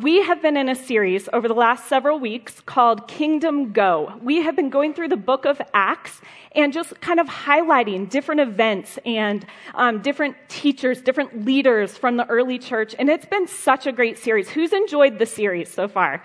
We 0.00 0.22
have 0.22 0.40
been 0.40 0.56
in 0.56 0.70
a 0.70 0.74
series 0.74 1.28
over 1.34 1.48
the 1.48 1.54
last 1.54 1.86
several 1.86 2.18
weeks 2.18 2.60
called 2.60 3.08
Kingdom 3.08 3.72
Go. 3.72 4.14
We 4.22 4.40
have 4.40 4.56
been 4.56 4.70
going 4.70 4.94
through 4.94 5.08
the 5.08 5.18
book 5.18 5.44
of 5.44 5.60
Acts 5.74 6.22
and 6.52 6.72
just 6.72 6.98
kind 7.02 7.20
of 7.20 7.26
highlighting 7.26 8.08
different 8.08 8.40
events 8.40 8.98
and 9.04 9.44
um, 9.74 10.00
different 10.00 10.36
teachers, 10.48 11.02
different 11.02 11.44
leaders 11.44 11.98
from 11.98 12.16
the 12.16 12.26
early 12.28 12.58
church. 12.58 12.94
And 12.98 13.10
it's 13.10 13.26
been 13.26 13.46
such 13.46 13.86
a 13.86 13.92
great 13.92 14.16
series. 14.16 14.48
Who's 14.48 14.72
enjoyed 14.72 15.18
the 15.18 15.26
series 15.26 15.68
so 15.68 15.88
far? 15.88 16.22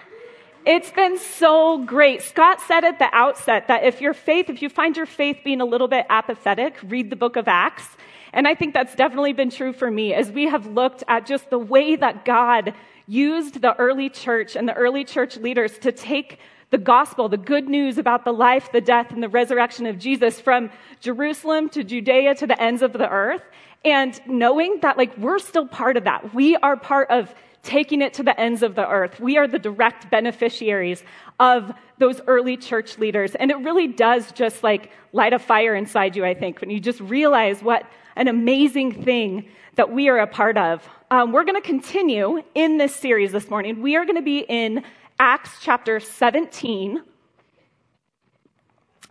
It's 0.65 0.91
been 0.91 1.17
so 1.17 1.79
great. 1.79 2.21
Scott 2.21 2.61
said 2.61 2.85
at 2.85 2.99
the 2.99 3.09
outset 3.11 3.67
that 3.67 3.83
if 3.83 3.99
your 3.99 4.13
faith, 4.13 4.49
if 4.49 4.61
you 4.61 4.69
find 4.69 4.95
your 4.95 5.05
faith 5.05 5.39
being 5.43 5.59
a 5.59 5.65
little 5.65 5.89
bit 5.89 6.05
apathetic, 6.09 6.77
read 6.83 7.09
the 7.09 7.17
book 7.17 7.35
of 7.35 7.49
Acts. 7.49 7.87
And 8.31 8.47
I 8.47 8.55
think 8.55 8.73
that's 8.73 8.95
definitely 8.95 9.33
been 9.33 9.49
true 9.49 9.73
for 9.73 9.89
me 9.89 10.13
as 10.13 10.31
we 10.31 10.45
have 10.45 10.67
looked 10.67 11.03
at 11.07 11.25
just 11.25 11.49
the 11.49 11.59
way 11.59 11.95
that 11.97 12.23
God 12.23 12.73
used 13.07 13.61
the 13.61 13.75
early 13.77 14.09
church 14.09 14.55
and 14.55 14.67
the 14.67 14.73
early 14.73 15.03
church 15.03 15.37
leaders 15.37 15.77
to 15.79 15.91
take 15.91 16.39
the 16.69 16.77
gospel, 16.77 17.29
the 17.29 17.37
good 17.37 17.69
news 17.69 17.97
about 17.97 18.25
the 18.25 18.33
life, 18.33 18.71
the 18.73 18.81
death, 18.81 19.11
and 19.11 19.23
the 19.23 19.29
resurrection 19.29 19.85
of 19.85 19.97
Jesus 19.97 20.41
from 20.41 20.69
Jerusalem 20.99 21.69
to 21.69 21.83
Judea 21.83 22.35
to 22.35 22.47
the 22.47 22.61
ends 22.61 22.81
of 22.81 22.91
the 22.93 23.09
earth. 23.09 23.41
And 23.85 24.19
knowing 24.27 24.79
that, 24.81 24.97
like, 24.97 25.17
we're 25.17 25.39
still 25.39 25.67
part 25.67 25.95
of 25.95 26.03
that. 26.03 26.33
We 26.33 26.57
are 26.57 26.75
part 26.75 27.09
of 27.09 27.33
taking 27.67 28.01
it 28.01 28.13
to 28.15 28.23
the 28.23 28.39
ends 28.39 28.63
of 28.63 28.75
the 28.75 28.87
earth. 28.87 29.19
We 29.19 29.37
are 29.37 29.45
the 29.45 29.59
direct 29.59 30.09
beneficiaries 30.09 31.03
of 31.39 31.73
those 31.97 32.21
early 32.25 32.55
church 32.55 32.97
leaders. 32.97 33.35
And 33.35 33.51
it 33.51 33.57
really 33.57 33.87
does 33.87 34.31
just 34.31 34.63
like 34.63 34.91
light 35.11 35.33
a 35.33 35.39
fire 35.39 35.75
inside 35.75 36.15
you, 36.15 36.25
I 36.25 36.33
think, 36.33 36.61
when 36.61 36.69
you 36.69 36.79
just 36.79 37.01
realize 37.01 37.61
what 37.61 37.85
an 38.15 38.29
amazing 38.29 39.03
thing 39.03 39.49
that 39.75 39.91
we 39.91 40.07
are 40.07 40.17
a 40.17 40.27
part 40.27 40.57
of. 40.57 40.87
Um, 41.11 41.33
we're 41.33 41.43
going 41.43 41.61
to 41.61 41.67
continue 41.67 42.41
in 42.55 42.77
this 42.77 42.95
series 42.95 43.33
this 43.33 43.49
morning. 43.49 43.81
We 43.81 43.97
are 43.97 44.05
going 44.05 44.15
to 44.15 44.21
be 44.21 44.39
in 44.39 44.83
Acts 45.19 45.51
chapter 45.61 45.99
17. 45.99 47.03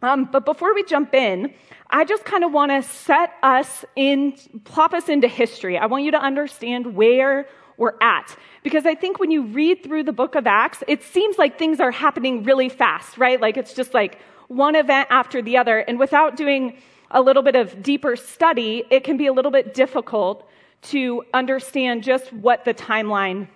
Um, 0.02 0.24
but 0.24 0.44
before 0.46 0.74
we 0.74 0.82
jump 0.84 1.14
in, 1.14 1.52
I 1.90 2.04
just 2.04 2.24
kind 2.24 2.42
of 2.42 2.52
want 2.52 2.72
to 2.72 2.82
set 2.82 3.34
us 3.42 3.84
in, 3.96 4.32
plop 4.64 4.94
us 4.94 5.08
into 5.08 5.28
history. 5.28 5.78
I 5.78 5.86
want 5.86 6.04
you 6.04 6.10
to 6.12 6.20
understand 6.20 6.94
where 6.94 7.46
we're 7.76 7.94
at. 8.00 8.36
Because 8.62 8.86
I 8.86 8.94
think 8.94 9.18
when 9.18 9.30
you 9.30 9.42
read 9.42 9.82
through 9.82 10.04
the 10.04 10.12
book 10.12 10.34
of 10.34 10.46
Acts, 10.46 10.82
it 10.88 11.02
seems 11.02 11.38
like 11.38 11.58
things 11.58 11.80
are 11.80 11.90
happening 11.90 12.42
really 12.42 12.68
fast, 12.68 13.18
right? 13.18 13.40
Like 13.40 13.56
it's 13.56 13.74
just 13.74 13.94
like 13.94 14.18
one 14.48 14.74
event 14.74 15.08
after 15.10 15.42
the 15.42 15.56
other. 15.56 15.78
And 15.78 15.98
without 15.98 16.36
doing 16.36 16.76
a 17.10 17.20
little 17.20 17.42
bit 17.42 17.56
of 17.56 17.82
deeper 17.82 18.16
study, 18.16 18.84
it 18.90 19.04
can 19.04 19.16
be 19.16 19.26
a 19.26 19.32
little 19.32 19.50
bit 19.50 19.74
difficult 19.74 20.48
to 20.82 21.24
understand 21.34 22.02
just 22.02 22.32
what 22.32 22.64
the 22.64 22.74
timeline 22.74 23.48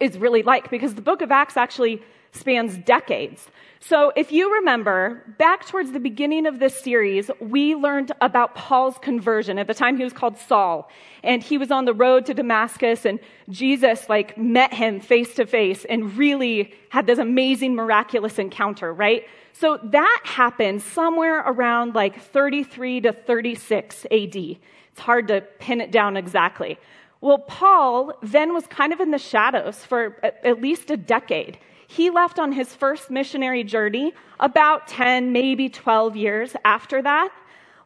is 0.00 0.18
really 0.18 0.42
like 0.42 0.70
because 0.70 0.94
the 0.94 1.02
book 1.02 1.22
of 1.22 1.30
Acts 1.30 1.56
actually 1.56 2.02
spans 2.36 2.76
decades. 2.78 3.48
So, 3.80 4.12
if 4.16 4.32
you 4.32 4.52
remember, 4.54 5.22
back 5.38 5.66
towards 5.66 5.92
the 5.92 6.00
beginning 6.00 6.46
of 6.46 6.58
this 6.58 6.74
series, 6.80 7.30
we 7.40 7.74
learned 7.74 8.10
about 8.20 8.54
Paul's 8.54 8.98
conversion. 8.98 9.58
At 9.58 9.66
the 9.66 9.74
time, 9.74 9.96
he 9.96 10.02
was 10.02 10.12
called 10.12 10.38
Saul, 10.38 10.90
and 11.22 11.42
he 11.42 11.56
was 11.56 11.70
on 11.70 11.84
the 11.84 11.94
road 11.94 12.26
to 12.26 12.34
Damascus, 12.34 13.04
and 13.04 13.20
Jesus, 13.48 14.08
like, 14.08 14.36
met 14.36 14.72
him 14.74 14.98
face 14.98 15.34
to 15.34 15.46
face 15.46 15.84
and 15.84 16.16
really 16.16 16.74
had 16.88 17.06
this 17.06 17.18
amazing, 17.18 17.74
miraculous 17.74 18.38
encounter, 18.38 18.92
right? 18.92 19.24
So, 19.52 19.78
that 19.84 20.22
happened 20.24 20.82
somewhere 20.82 21.40
around 21.40 21.94
like 21.94 22.20
33 22.20 23.02
to 23.02 23.12
36 23.12 24.06
AD. 24.10 24.36
It's 24.36 25.00
hard 25.00 25.28
to 25.28 25.42
pin 25.60 25.80
it 25.80 25.92
down 25.92 26.16
exactly. 26.16 26.78
Well, 27.20 27.38
Paul 27.38 28.14
then 28.22 28.52
was 28.52 28.66
kind 28.66 28.92
of 28.92 29.00
in 29.00 29.10
the 29.10 29.18
shadows 29.18 29.84
for 29.84 30.16
at 30.22 30.60
least 30.60 30.90
a 30.90 30.96
decade. 30.96 31.58
He 31.88 32.10
left 32.10 32.38
on 32.38 32.52
his 32.52 32.74
first 32.74 33.10
missionary 33.10 33.64
journey 33.64 34.12
about 34.40 34.88
10, 34.88 35.32
maybe 35.32 35.68
12 35.68 36.16
years 36.16 36.56
after 36.64 37.00
that. 37.02 37.30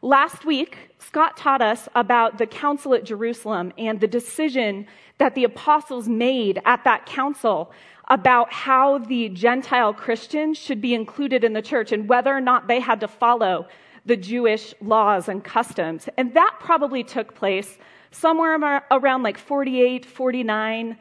Last 0.01 0.45
week, 0.45 0.77
Scott 0.97 1.37
taught 1.37 1.61
us 1.61 1.87
about 1.93 2.39
the 2.39 2.47
council 2.47 2.95
at 2.95 3.03
Jerusalem 3.03 3.71
and 3.77 3.99
the 3.99 4.07
decision 4.07 4.87
that 5.19 5.35
the 5.35 5.43
apostles 5.43 6.09
made 6.09 6.59
at 6.65 6.83
that 6.83 7.05
council 7.05 7.71
about 8.07 8.51
how 8.51 8.97
the 8.97 9.29
Gentile 9.29 9.93
Christians 9.93 10.57
should 10.57 10.81
be 10.81 10.95
included 10.95 11.43
in 11.43 11.53
the 11.53 11.61
church 11.61 11.91
and 11.91 12.09
whether 12.09 12.35
or 12.35 12.41
not 12.41 12.67
they 12.67 12.79
had 12.79 12.99
to 13.01 13.07
follow 13.07 13.67
the 14.05 14.17
Jewish 14.17 14.73
laws 14.81 15.29
and 15.29 15.43
customs. 15.43 16.09
And 16.17 16.33
that 16.33 16.55
probably 16.59 17.03
took 17.03 17.35
place 17.35 17.77
somewhere 18.09 18.83
around 18.89 19.21
like 19.21 19.37
48, 19.37 20.05
49, 20.05 20.97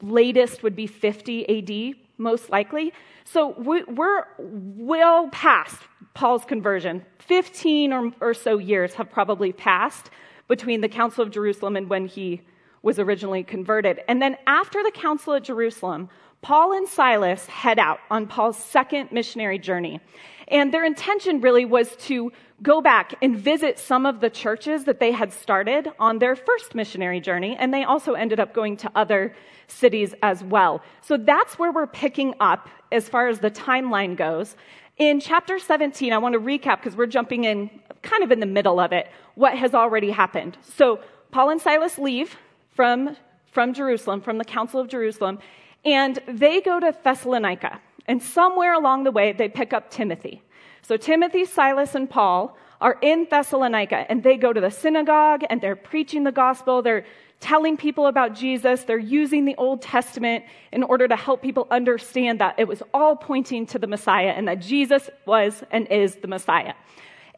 latest 0.00 0.62
would 0.62 0.76
be 0.76 0.86
50 0.86 1.94
AD 1.94 2.05
most 2.18 2.50
likely. 2.50 2.92
So 3.24 3.54
we're 3.58 4.26
well 4.38 5.28
past 5.28 5.82
Paul's 6.14 6.44
conversion. 6.44 7.04
15 7.18 8.14
or, 8.20 8.34
so 8.34 8.58
years 8.58 8.94
have 8.94 9.10
probably 9.10 9.52
passed 9.52 10.10
between 10.48 10.80
the 10.80 10.88
Council 10.88 11.22
of 11.22 11.30
Jerusalem 11.30 11.76
and 11.76 11.90
when 11.90 12.06
he 12.06 12.42
was 12.82 12.98
originally 12.98 13.42
converted. 13.42 14.00
And 14.06 14.22
then 14.22 14.36
after 14.46 14.82
the 14.82 14.92
Council 14.92 15.34
at 15.34 15.44
Jerusalem, 15.44 16.08
Paul 16.42 16.72
and 16.72 16.88
Silas 16.88 17.46
head 17.46 17.78
out 17.78 17.98
on 18.10 18.26
Paul's 18.26 18.56
second 18.58 19.10
missionary 19.12 19.58
journey. 19.58 20.00
And 20.48 20.72
their 20.72 20.84
intention 20.84 21.40
really 21.40 21.64
was 21.64 21.96
to 21.96 22.32
go 22.62 22.80
back 22.80 23.14
and 23.20 23.36
visit 23.36 23.78
some 23.78 24.06
of 24.06 24.20
the 24.20 24.30
churches 24.30 24.84
that 24.84 25.00
they 25.00 25.12
had 25.12 25.32
started 25.32 25.90
on 25.98 26.18
their 26.18 26.36
first 26.36 26.74
missionary 26.74 27.20
journey. 27.20 27.56
And 27.58 27.74
they 27.74 27.84
also 27.84 28.12
ended 28.12 28.40
up 28.40 28.54
going 28.54 28.76
to 28.78 28.90
other 28.94 29.34
cities 29.66 30.14
as 30.22 30.44
well. 30.44 30.82
So 31.02 31.16
that's 31.16 31.58
where 31.58 31.72
we're 31.72 31.86
picking 31.86 32.34
up 32.40 32.68
as 32.92 33.08
far 33.08 33.28
as 33.28 33.40
the 33.40 33.50
timeline 33.50 34.16
goes. 34.16 34.56
In 34.98 35.20
chapter 35.20 35.58
17, 35.58 36.12
I 36.12 36.18
want 36.18 36.34
to 36.34 36.40
recap 36.40 36.78
because 36.78 36.96
we're 36.96 37.06
jumping 37.06 37.44
in 37.44 37.68
kind 38.02 38.22
of 38.22 38.30
in 38.30 38.40
the 38.40 38.46
middle 38.46 38.80
of 38.80 38.92
it, 38.92 39.08
what 39.34 39.58
has 39.58 39.74
already 39.74 40.10
happened. 40.10 40.56
So 40.62 41.00
Paul 41.30 41.50
and 41.50 41.60
Silas 41.60 41.98
leave 41.98 42.36
from, 42.70 43.16
from 43.50 43.74
Jerusalem, 43.74 44.20
from 44.20 44.38
the 44.38 44.44
Council 44.44 44.80
of 44.80 44.88
Jerusalem, 44.88 45.38
and 45.86 46.18
they 46.26 46.60
go 46.60 46.80
to 46.80 46.94
Thessalonica. 47.02 47.80
And 48.06 48.22
somewhere 48.22 48.74
along 48.74 49.04
the 49.04 49.10
way, 49.12 49.32
they 49.32 49.48
pick 49.48 49.72
up 49.72 49.90
Timothy. 49.90 50.42
So 50.82 50.96
Timothy, 50.96 51.44
Silas, 51.44 51.94
and 51.94 52.10
Paul 52.10 52.56
are 52.80 52.98
in 53.00 53.26
Thessalonica, 53.30 54.04
and 54.10 54.22
they 54.22 54.36
go 54.36 54.52
to 54.52 54.60
the 54.60 54.70
synagogue 54.70 55.44
and 55.48 55.60
they're 55.60 55.76
preaching 55.76 56.24
the 56.24 56.32
gospel. 56.32 56.82
They're 56.82 57.06
telling 57.40 57.76
people 57.76 58.06
about 58.06 58.34
Jesus. 58.34 58.84
They're 58.84 58.98
using 58.98 59.44
the 59.44 59.54
Old 59.56 59.80
Testament 59.80 60.44
in 60.72 60.82
order 60.82 61.08
to 61.08 61.16
help 61.16 61.42
people 61.42 61.66
understand 61.70 62.40
that 62.40 62.56
it 62.58 62.68
was 62.68 62.82
all 62.92 63.16
pointing 63.16 63.66
to 63.66 63.78
the 63.78 63.86
Messiah 63.86 64.32
and 64.36 64.46
that 64.48 64.60
Jesus 64.60 65.08
was 65.24 65.62
and 65.70 65.86
is 65.88 66.16
the 66.16 66.28
Messiah. 66.28 66.74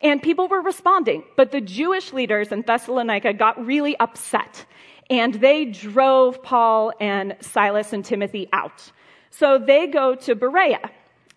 And 0.01 0.23
people 0.23 0.49
were 0.49 0.63
responding, 0.63 1.25
but 1.37 1.51
the 1.51 1.61
Jewish 1.61 2.13
leaders 2.13 2.53
in 2.53 2.63
Thessalonica 2.63 3.33
got 3.33 3.65
really 3.65 3.99
upset 3.99 4.65
and 5.11 5.35
they 5.35 5.65
drove 5.65 6.43
Paul 6.43 6.93
and 7.01 7.37
Silas 7.41 7.93
and 7.93 8.05
Timothy 8.05 8.49
out. 8.53 8.93
So 9.31 9.59
they 9.59 9.87
go 9.87 10.15
to 10.15 10.35
Berea, 10.35 10.91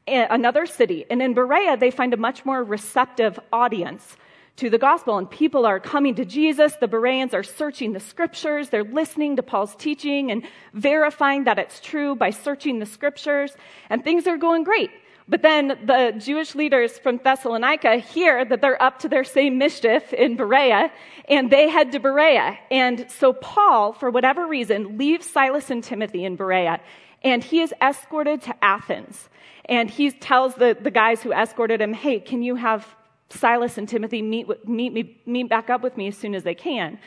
another 0.08 0.66
city, 0.66 1.06
and 1.10 1.22
in 1.22 1.34
Berea 1.34 1.78
they 1.78 1.92
find 1.92 2.14
a 2.14 2.18
much 2.18 2.46
more 2.46 2.64
receptive 2.64 3.40
audience 3.54 4.18
to 4.58 4.70
the 4.70 4.78
gospel, 4.78 5.18
and 5.18 5.30
people 5.30 5.66
are 5.66 5.80
coming 5.80 6.14
to 6.16 6.26
Jesus. 6.26 6.76
The 6.76 6.88
Bereans 6.88 7.34
are 7.34 7.42
searching 7.42 7.94
the 7.94 8.00
scriptures. 8.00 8.70
They're 8.70 8.84
listening 8.84 9.38
to 9.38 9.44
Paul's 9.44 9.76
teaching 9.76 10.30
and 10.30 10.44
verifying 10.74 11.46
that 11.46 11.58
it's 11.58 11.80
true 11.80 12.16
by 12.16 12.32
searching 12.32 12.80
the 12.80 12.86
scriptures, 12.86 13.56
and 13.90 14.04
things 14.04 14.28
are 14.28 14.38
going 14.38 14.64
great. 14.64 14.92
But 15.32 15.44
then 15.44 15.70
the 15.86 16.14
Jewish 16.18 16.56
leaders 16.56 17.00
from 17.00 17.18
Thessalonica 17.24 17.96
hear 17.96 18.44
that 18.44 18.60
they're 18.60 18.82
up 18.84 19.00
to 19.00 19.08
their 19.08 19.24
same 19.24 19.58
mischief 19.58 20.12
in 20.12 20.36
Berea, 20.36 20.92
and 21.30 21.50
they 21.50 21.70
head 21.70 21.94
to 21.94 22.00
Berea. 22.00 22.60
And 22.70 23.10
so 23.10 23.32
Paul, 23.32 23.94
for 23.94 24.12
whatever 24.12 24.46
reason, 24.46 24.98
leaves 24.98 25.26
Silas 25.26 25.72
and 25.72 25.82
Timothy 25.82 26.26
in 26.26 26.36
Berea, 26.36 26.82
and 27.24 27.42
he 27.42 27.62
is 27.62 27.74
escorted 27.82 28.42
to 28.42 28.56
Athens. 28.62 29.30
And 29.66 29.90
he 29.90 30.12
tells 30.12 30.56
the, 30.56 30.78
the 30.80 30.92
guys 30.92 31.22
who 31.22 31.32
escorted 31.32 31.80
him, 31.80 31.94
hey, 31.94 32.20
can 32.20 32.44
you 32.44 32.58
have 32.58 32.86
Silas 33.30 33.78
and 33.78 33.88
Timothy 33.88 34.22
meet, 34.22 34.68
meet, 34.68 34.92
me, 34.92 35.18
meet 35.26 35.48
back 35.48 35.70
up 35.70 35.82
with 35.82 35.96
me 35.96 36.10
as 36.10 36.18
soon 36.18 36.36
as 36.36 36.44
they 36.44 36.56
can. 36.56 37.00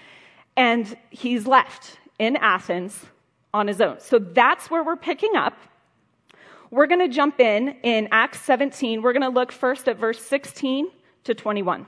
And 0.56 0.97
he's 1.11 1.47
left 1.47 1.99
in 2.19 2.37
Athens 2.37 3.05
on 3.53 3.69
his 3.69 3.82
own. 3.82 4.00
So 4.00 4.19
that's 4.19 4.70
where 4.70 4.82
we're 4.82 4.97
picking 4.97 5.37
up. 5.37 5.59
We're 6.71 6.87
going 6.87 7.01
to 7.01 7.15
jump 7.15 7.41
in 7.41 7.77
in 7.83 8.09
Acts 8.11 8.41
17. 8.43 9.03
We're 9.03 9.13
going 9.13 9.23
to 9.23 9.29
look 9.29 9.53
first 9.53 9.89
at 9.89 9.99
verse 9.99 10.21
16 10.21 10.89
to 11.25 11.35
21. 11.35 11.87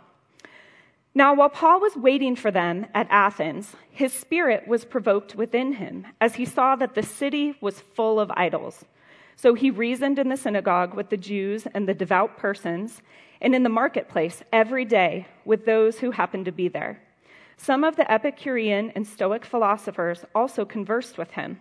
Now, 1.14 1.34
while 1.34 1.48
Paul 1.48 1.80
was 1.80 1.96
waiting 1.96 2.36
for 2.36 2.50
them 2.50 2.86
at 2.92 3.06
Athens, 3.08 3.74
his 3.90 4.12
spirit 4.12 4.68
was 4.68 4.84
provoked 4.84 5.34
within 5.34 5.72
him 5.72 6.06
as 6.20 6.34
he 6.34 6.44
saw 6.44 6.76
that 6.76 6.94
the 6.94 7.02
city 7.02 7.56
was 7.60 7.80
full 7.94 8.20
of 8.20 8.30
idols. 8.34 8.84
So 9.34 9.54
he 9.54 9.70
reasoned 9.70 10.18
in 10.18 10.28
the 10.28 10.36
synagogue 10.36 10.94
with 10.94 11.08
the 11.08 11.16
Jews 11.16 11.66
and 11.72 11.88
the 11.88 11.94
devout 11.94 12.36
persons 12.36 13.00
and 13.40 13.54
in 13.54 13.62
the 13.62 13.70
marketplace 13.70 14.42
every 14.52 14.84
day 14.84 15.26
with 15.44 15.64
those 15.64 15.98
who 15.98 16.10
happened 16.10 16.44
to 16.44 16.52
be 16.52 16.68
there. 16.68 17.02
Some 17.56 17.82
of 17.82 17.96
the 17.96 18.10
Epicurean 18.10 18.92
and 18.94 19.06
Stoic 19.06 19.46
philosophers 19.46 20.24
also 20.34 20.66
conversed 20.66 21.16
with 21.16 21.30
him. 21.30 21.60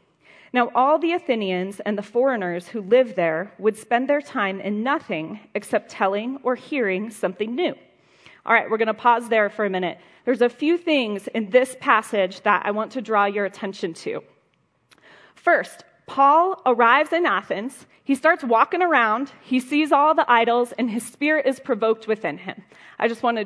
Now, 0.53 0.69
all 0.75 0.99
the 0.99 1.13
Athenians 1.13 1.79
and 1.79 1.97
the 1.97 2.03
foreigners 2.03 2.67
who 2.67 2.81
lived 2.81 3.15
there 3.15 3.53
would 3.57 3.77
spend 3.77 4.09
their 4.09 4.21
time 4.21 4.59
in 4.59 4.83
nothing 4.83 5.39
except 5.55 5.89
telling 5.89 6.39
or 6.43 6.55
hearing 6.55 7.09
something 7.09 7.55
new. 7.55 7.73
All 8.45 8.53
right, 8.53 8.69
we're 8.69 8.77
going 8.77 8.87
to 8.87 8.93
pause 8.93 9.29
there 9.29 9.49
for 9.49 9.65
a 9.65 9.69
minute. 9.69 9.97
There's 10.25 10.41
a 10.41 10.49
few 10.49 10.77
things 10.77 11.27
in 11.27 11.51
this 11.51 11.77
passage 11.79 12.41
that 12.41 12.65
I 12.65 12.71
want 12.71 12.91
to 12.93 13.01
draw 13.01 13.25
your 13.25 13.45
attention 13.45 13.93
to. 13.95 14.23
First, 15.35 15.85
Paul 16.05 16.61
arrives 16.65 17.13
in 17.13 17.25
Athens. 17.25 17.85
He 18.03 18.15
starts 18.15 18.43
walking 18.43 18.81
around. 18.81 19.31
He 19.41 19.59
sees 19.59 19.91
all 19.91 20.13
the 20.13 20.29
idols, 20.29 20.73
and 20.73 20.89
his 20.89 21.05
spirit 21.05 21.45
is 21.45 21.59
provoked 21.59 22.07
within 22.07 22.37
him. 22.37 22.61
I 22.99 23.07
just 23.07 23.23
want 23.23 23.37
to 23.37 23.45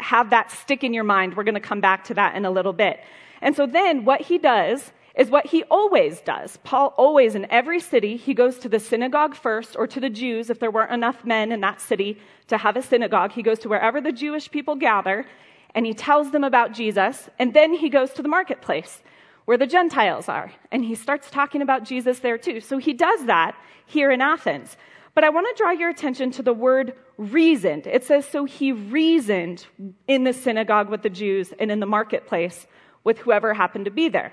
have 0.00 0.30
that 0.30 0.50
stick 0.50 0.82
in 0.82 0.92
your 0.92 1.04
mind. 1.04 1.36
We're 1.36 1.44
going 1.44 1.54
to 1.54 1.60
come 1.60 1.80
back 1.80 2.04
to 2.04 2.14
that 2.14 2.34
in 2.34 2.44
a 2.44 2.50
little 2.50 2.72
bit. 2.72 3.00
And 3.40 3.54
so 3.54 3.66
then 3.66 4.04
what 4.04 4.22
he 4.22 4.38
does 4.38 4.92
is 5.14 5.30
what 5.30 5.46
he 5.46 5.62
always 5.64 6.20
does. 6.20 6.58
Paul 6.64 6.94
always, 6.96 7.34
in 7.34 7.50
every 7.50 7.80
city, 7.80 8.16
he 8.16 8.34
goes 8.34 8.58
to 8.58 8.68
the 8.68 8.80
synagogue 8.80 9.34
first 9.34 9.76
or 9.76 9.86
to 9.86 10.00
the 10.00 10.08
Jews 10.08 10.48
if 10.48 10.58
there 10.58 10.70
weren't 10.70 10.92
enough 10.92 11.24
men 11.24 11.52
in 11.52 11.60
that 11.60 11.80
city 11.80 12.18
to 12.48 12.58
have 12.58 12.76
a 12.76 12.82
synagogue. 12.82 13.32
He 13.32 13.42
goes 13.42 13.58
to 13.60 13.68
wherever 13.68 14.00
the 14.00 14.12
Jewish 14.12 14.50
people 14.50 14.74
gather 14.74 15.26
and 15.74 15.86
he 15.86 15.94
tells 15.94 16.30
them 16.30 16.44
about 16.44 16.72
Jesus. 16.72 17.28
And 17.38 17.52
then 17.52 17.74
he 17.74 17.88
goes 17.88 18.12
to 18.14 18.22
the 18.22 18.28
marketplace 18.28 19.02
where 19.44 19.58
the 19.58 19.66
Gentiles 19.66 20.28
are 20.28 20.52
and 20.70 20.84
he 20.84 20.94
starts 20.94 21.30
talking 21.30 21.62
about 21.62 21.84
Jesus 21.84 22.20
there 22.20 22.38
too. 22.38 22.60
So 22.60 22.78
he 22.78 22.92
does 22.92 23.26
that 23.26 23.54
here 23.86 24.10
in 24.10 24.20
Athens. 24.20 24.76
But 25.14 25.24
I 25.24 25.28
want 25.28 25.46
to 25.48 25.62
draw 25.62 25.72
your 25.72 25.90
attention 25.90 26.30
to 26.32 26.42
the 26.42 26.54
word 26.54 26.94
reasoned. 27.18 27.86
It 27.86 28.04
says, 28.04 28.26
So 28.26 28.46
he 28.46 28.72
reasoned 28.72 29.66
in 30.08 30.24
the 30.24 30.32
synagogue 30.32 30.88
with 30.88 31.02
the 31.02 31.10
Jews 31.10 31.52
and 31.58 31.70
in 31.70 31.80
the 31.80 31.86
marketplace 31.86 32.66
with 33.04 33.18
whoever 33.18 33.52
happened 33.52 33.84
to 33.84 33.90
be 33.90 34.08
there. 34.08 34.32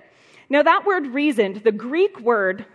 Now, 0.50 0.64
that 0.64 0.86
word 0.86 1.08
reasoned, 1.08 1.58
the 1.58 1.72
Greek 1.72 2.20
word, 2.20 2.66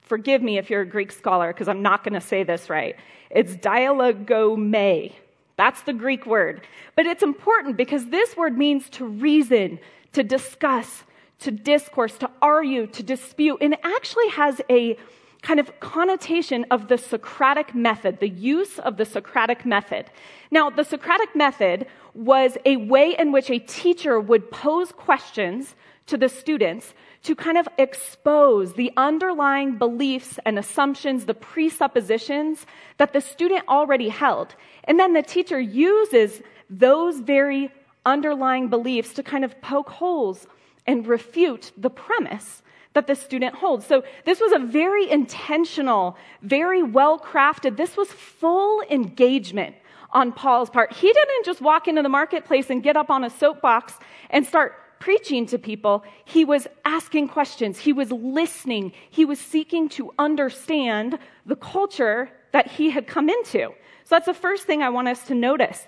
forgive 0.00 0.42
me 0.42 0.56
if 0.58 0.70
you're 0.70 0.80
a 0.82 0.86
Greek 0.86 1.12
scholar, 1.12 1.52
because 1.52 1.68
I'm 1.68 1.82
not 1.82 2.02
going 2.02 2.14
to 2.14 2.20
say 2.20 2.42
this 2.42 2.70
right, 2.70 2.96
it's 3.30 3.54
dialogomai. 3.56 5.12
That's 5.56 5.82
the 5.82 5.92
Greek 5.92 6.24
word. 6.24 6.62
But 6.94 7.06
it's 7.06 7.22
important 7.22 7.76
because 7.76 8.06
this 8.06 8.36
word 8.36 8.56
means 8.56 8.88
to 8.90 9.04
reason, 9.04 9.78
to 10.12 10.22
discuss, 10.22 11.02
to 11.40 11.50
discourse, 11.50 12.16
to 12.18 12.30
argue, 12.40 12.86
to 12.86 13.02
dispute, 13.02 13.58
and 13.60 13.74
it 13.74 13.80
actually 13.82 14.28
has 14.30 14.60
a 14.70 14.96
kind 15.42 15.60
of 15.60 15.78
connotation 15.80 16.64
of 16.70 16.88
the 16.88 16.98
Socratic 16.98 17.74
method, 17.74 18.18
the 18.20 18.28
use 18.28 18.78
of 18.78 18.96
the 18.96 19.04
Socratic 19.04 19.64
method. 19.64 20.06
Now, 20.50 20.70
the 20.70 20.84
Socratic 20.84 21.36
method 21.36 21.86
was 22.14 22.56
a 22.64 22.76
way 22.76 23.14
in 23.16 23.30
which 23.30 23.50
a 23.50 23.58
teacher 23.58 24.18
would 24.18 24.50
pose 24.50 24.90
questions 24.90 25.76
to 26.06 26.16
the 26.16 26.28
students 26.28 26.94
to 27.24 27.34
kind 27.34 27.58
of 27.58 27.68
expose 27.78 28.74
the 28.74 28.92
underlying 28.96 29.76
beliefs 29.76 30.38
and 30.44 30.58
assumptions, 30.58 31.24
the 31.24 31.34
presuppositions 31.34 32.66
that 32.98 33.12
the 33.12 33.20
student 33.20 33.64
already 33.68 34.08
held. 34.08 34.54
And 34.84 34.98
then 34.98 35.12
the 35.12 35.22
teacher 35.22 35.60
uses 35.60 36.40
those 36.70 37.18
very 37.18 37.70
underlying 38.06 38.68
beliefs 38.68 39.12
to 39.14 39.22
kind 39.22 39.44
of 39.44 39.60
poke 39.60 39.90
holes 39.90 40.46
and 40.86 41.06
refute 41.06 41.72
the 41.76 41.90
premise 41.90 42.62
that 42.94 43.06
the 43.06 43.14
student 43.14 43.54
holds. 43.54 43.86
So 43.86 44.02
this 44.24 44.40
was 44.40 44.52
a 44.52 44.58
very 44.58 45.08
intentional, 45.10 46.16
very 46.42 46.82
well 46.82 47.18
crafted, 47.18 47.76
this 47.76 47.96
was 47.96 48.08
full 48.08 48.82
engagement 48.90 49.76
on 50.10 50.32
Paul's 50.32 50.70
part. 50.70 50.92
He 50.92 51.12
didn't 51.12 51.44
just 51.44 51.60
walk 51.60 51.86
into 51.86 52.02
the 52.02 52.08
marketplace 52.08 52.70
and 52.70 52.82
get 52.82 52.96
up 52.96 53.10
on 53.10 53.24
a 53.24 53.30
soapbox 53.30 53.92
and 54.30 54.46
start 54.46 54.74
preaching 55.00 55.46
to 55.46 55.58
people, 55.58 56.04
he 56.24 56.44
was 56.44 56.66
asking 56.84 57.28
questions, 57.28 57.78
he 57.78 57.92
was 57.92 58.10
listening, 58.10 58.92
he 59.10 59.24
was 59.24 59.38
seeking 59.38 59.88
to 59.90 60.12
understand 60.18 61.18
the 61.46 61.56
culture 61.56 62.30
that 62.52 62.66
he 62.66 62.90
had 62.90 63.06
come 63.06 63.28
into. 63.28 63.70
So 64.04 64.14
that's 64.14 64.26
the 64.26 64.34
first 64.34 64.64
thing 64.64 64.82
I 64.82 64.88
want 64.88 65.08
us 65.08 65.26
to 65.26 65.34
notice. 65.34 65.86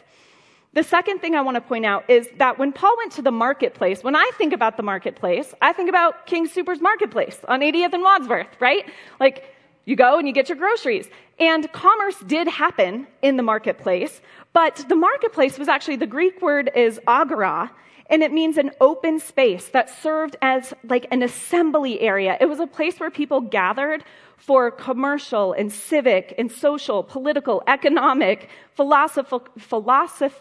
The 0.72 0.84
second 0.84 1.18
thing 1.18 1.34
I 1.34 1.40
want 1.40 1.56
to 1.56 1.60
point 1.60 1.84
out 1.84 2.08
is 2.08 2.28
that 2.36 2.58
when 2.58 2.72
Paul 2.72 2.96
went 2.98 3.12
to 3.12 3.22
the 3.22 3.32
marketplace, 3.32 4.04
when 4.04 4.14
I 4.14 4.30
think 4.38 4.52
about 4.52 4.76
the 4.76 4.84
marketplace, 4.84 5.52
I 5.60 5.72
think 5.72 5.88
about 5.88 6.26
King 6.26 6.48
Soopers 6.48 6.80
Marketplace 6.80 7.38
on 7.48 7.60
80th 7.60 7.92
and 7.92 8.02
Wadsworth, 8.04 8.60
right? 8.60 8.88
Like, 9.18 9.44
you 9.84 9.96
go 9.96 10.18
and 10.18 10.28
you 10.28 10.32
get 10.32 10.48
your 10.48 10.58
groceries. 10.58 11.08
And 11.40 11.70
commerce 11.72 12.20
did 12.20 12.46
happen 12.46 13.08
in 13.22 13.36
the 13.36 13.42
marketplace, 13.42 14.20
but 14.52 14.84
the 14.88 14.94
marketplace 14.94 15.58
was 15.58 15.66
actually, 15.66 15.96
the 15.96 16.06
Greek 16.06 16.40
word 16.40 16.70
is 16.76 17.00
agora, 17.08 17.72
and 18.10 18.22
it 18.22 18.32
means 18.32 18.58
an 18.58 18.72
open 18.80 19.20
space 19.20 19.68
that 19.68 19.88
served 19.88 20.36
as 20.42 20.74
like 20.84 21.06
an 21.12 21.22
assembly 21.22 22.00
area. 22.00 22.36
It 22.40 22.46
was 22.46 22.58
a 22.58 22.66
place 22.66 22.98
where 22.98 23.10
people 23.10 23.40
gathered 23.40 24.04
for 24.36 24.70
commercial 24.70 25.52
and 25.52 25.72
civic 25.72 26.34
and 26.36 26.50
social, 26.50 27.02
political, 27.04 27.62
economic, 27.68 28.48
philosophical, 28.74 29.46
philosoph, 29.58 30.38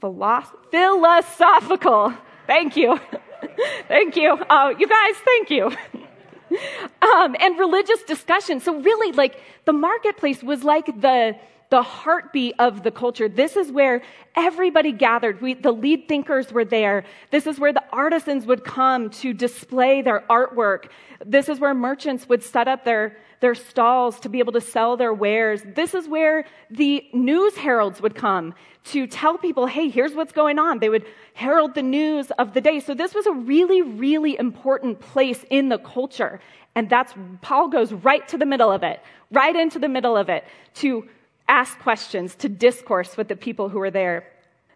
philosoph, 0.00 0.56
philosophical. 0.70 2.14
Thank 2.46 2.76
you. 2.76 2.98
thank 3.88 4.16
you. 4.16 4.32
Uh, 4.32 4.72
you 4.78 4.88
guys, 4.88 5.14
thank 5.16 5.50
you. 5.50 5.66
um, 7.02 7.36
and 7.38 7.58
religious 7.58 8.02
discussion. 8.04 8.60
So 8.60 8.80
really, 8.80 9.12
like 9.12 9.40
the 9.66 9.72
marketplace 9.72 10.42
was 10.42 10.64
like 10.64 10.86
the 10.86 11.36
the 11.70 11.82
heartbeat 11.82 12.54
of 12.58 12.82
the 12.82 12.90
culture. 12.90 13.28
This 13.28 13.56
is 13.56 13.70
where 13.70 14.02
everybody 14.34 14.92
gathered. 14.92 15.40
We, 15.40 15.54
the 15.54 15.72
lead 15.72 16.08
thinkers 16.08 16.52
were 16.52 16.64
there. 16.64 17.04
This 17.30 17.46
is 17.46 17.58
where 17.58 17.72
the 17.72 17.84
artisans 17.92 18.44
would 18.46 18.64
come 18.64 19.10
to 19.10 19.32
display 19.32 20.02
their 20.02 20.20
artwork. 20.28 20.88
This 21.24 21.48
is 21.48 21.60
where 21.60 21.72
merchants 21.72 22.28
would 22.28 22.42
set 22.42 22.66
up 22.66 22.84
their, 22.84 23.16
their 23.38 23.54
stalls 23.54 24.18
to 24.20 24.28
be 24.28 24.40
able 24.40 24.52
to 24.52 24.60
sell 24.60 24.96
their 24.96 25.14
wares. 25.14 25.62
This 25.64 25.94
is 25.94 26.08
where 26.08 26.44
the 26.70 27.04
news 27.12 27.56
heralds 27.56 28.00
would 28.02 28.16
come 28.16 28.54
to 28.82 29.06
tell 29.06 29.38
people, 29.38 29.66
hey, 29.66 29.88
here's 29.88 30.14
what's 30.14 30.32
going 30.32 30.58
on. 30.58 30.80
They 30.80 30.88
would 30.88 31.06
herald 31.34 31.74
the 31.74 31.82
news 31.82 32.32
of 32.32 32.52
the 32.52 32.60
day. 32.60 32.80
So 32.80 32.94
this 32.94 33.14
was 33.14 33.26
a 33.26 33.32
really, 33.32 33.82
really 33.82 34.36
important 34.36 34.98
place 34.98 35.44
in 35.50 35.68
the 35.68 35.78
culture. 35.78 36.40
And 36.74 36.90
that's, 36.90 37.14
Paul 37.42 37.68
goes 37.68 37.92
right 37.92 38.26
to 38.28 38.38
the 38.38 38.46
middle 38.46 38.72
of 38.72 38.82
it, 38.82 39.00
right 39.30 39.54
into 39.54 39.78
the 39.78 39.88
middle 39.88 40.16
of 40.16 40.28
it 40.28 40.44
to 40.74 41.08
ask 41.50 41.78
questions, 41.80 42.34
to 42.36 42.48
discourse 42.48 43.16
with 43.16 43.28
the 43.28 43.36
people 43.36 43.68
who 43.68 43.80
are 43.80 43.90
there. 43.90 44.26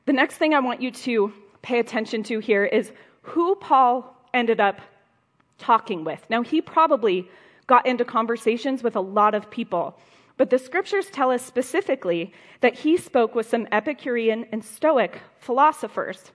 The 0.07 0.12
next 0.12 0.37
thing 0.37 0.52
I 0.52 0.61
want 0.61 0.83
you 0.83 0.90
to 0.90 1.33
pay 1.62 1.78
attention 1.78 2.23
to 2.25 2.40
here 2.40 2.64
is 2.64 2.93
who 3.23 3.54
Paul 3.54 4.14
ended 4.35 4.61
up 4.61 4.81
talking 5.57 6.04
with. 6.04 6.28
Now, 6.28 6.43
he 6.43 6.61
probably 6.61 7.31
got 7.69 7.87
into 7.87 8.04
conversations 8.04 8.83
with 8.83 8.97
a 8.97 9.00
lot 9.00 9.35
of 9.35 9.50
people, 9.50 9.97
but 10.37 10.50
the 10.50 10.59
scriptures 10.59 11.07
tell 11.11 11.31
us 11.31 11.43
specifically 11.43 12.35
that 12.61 12.75
he 12.75 12.97
spoke 12.97 13.35
with 13.35 13.49
some 13.49 13.69
Epicurean 13.71 14.47
and 14.50 14.62
Stoic 14.62 15.21
philosophers. 15.38 16.33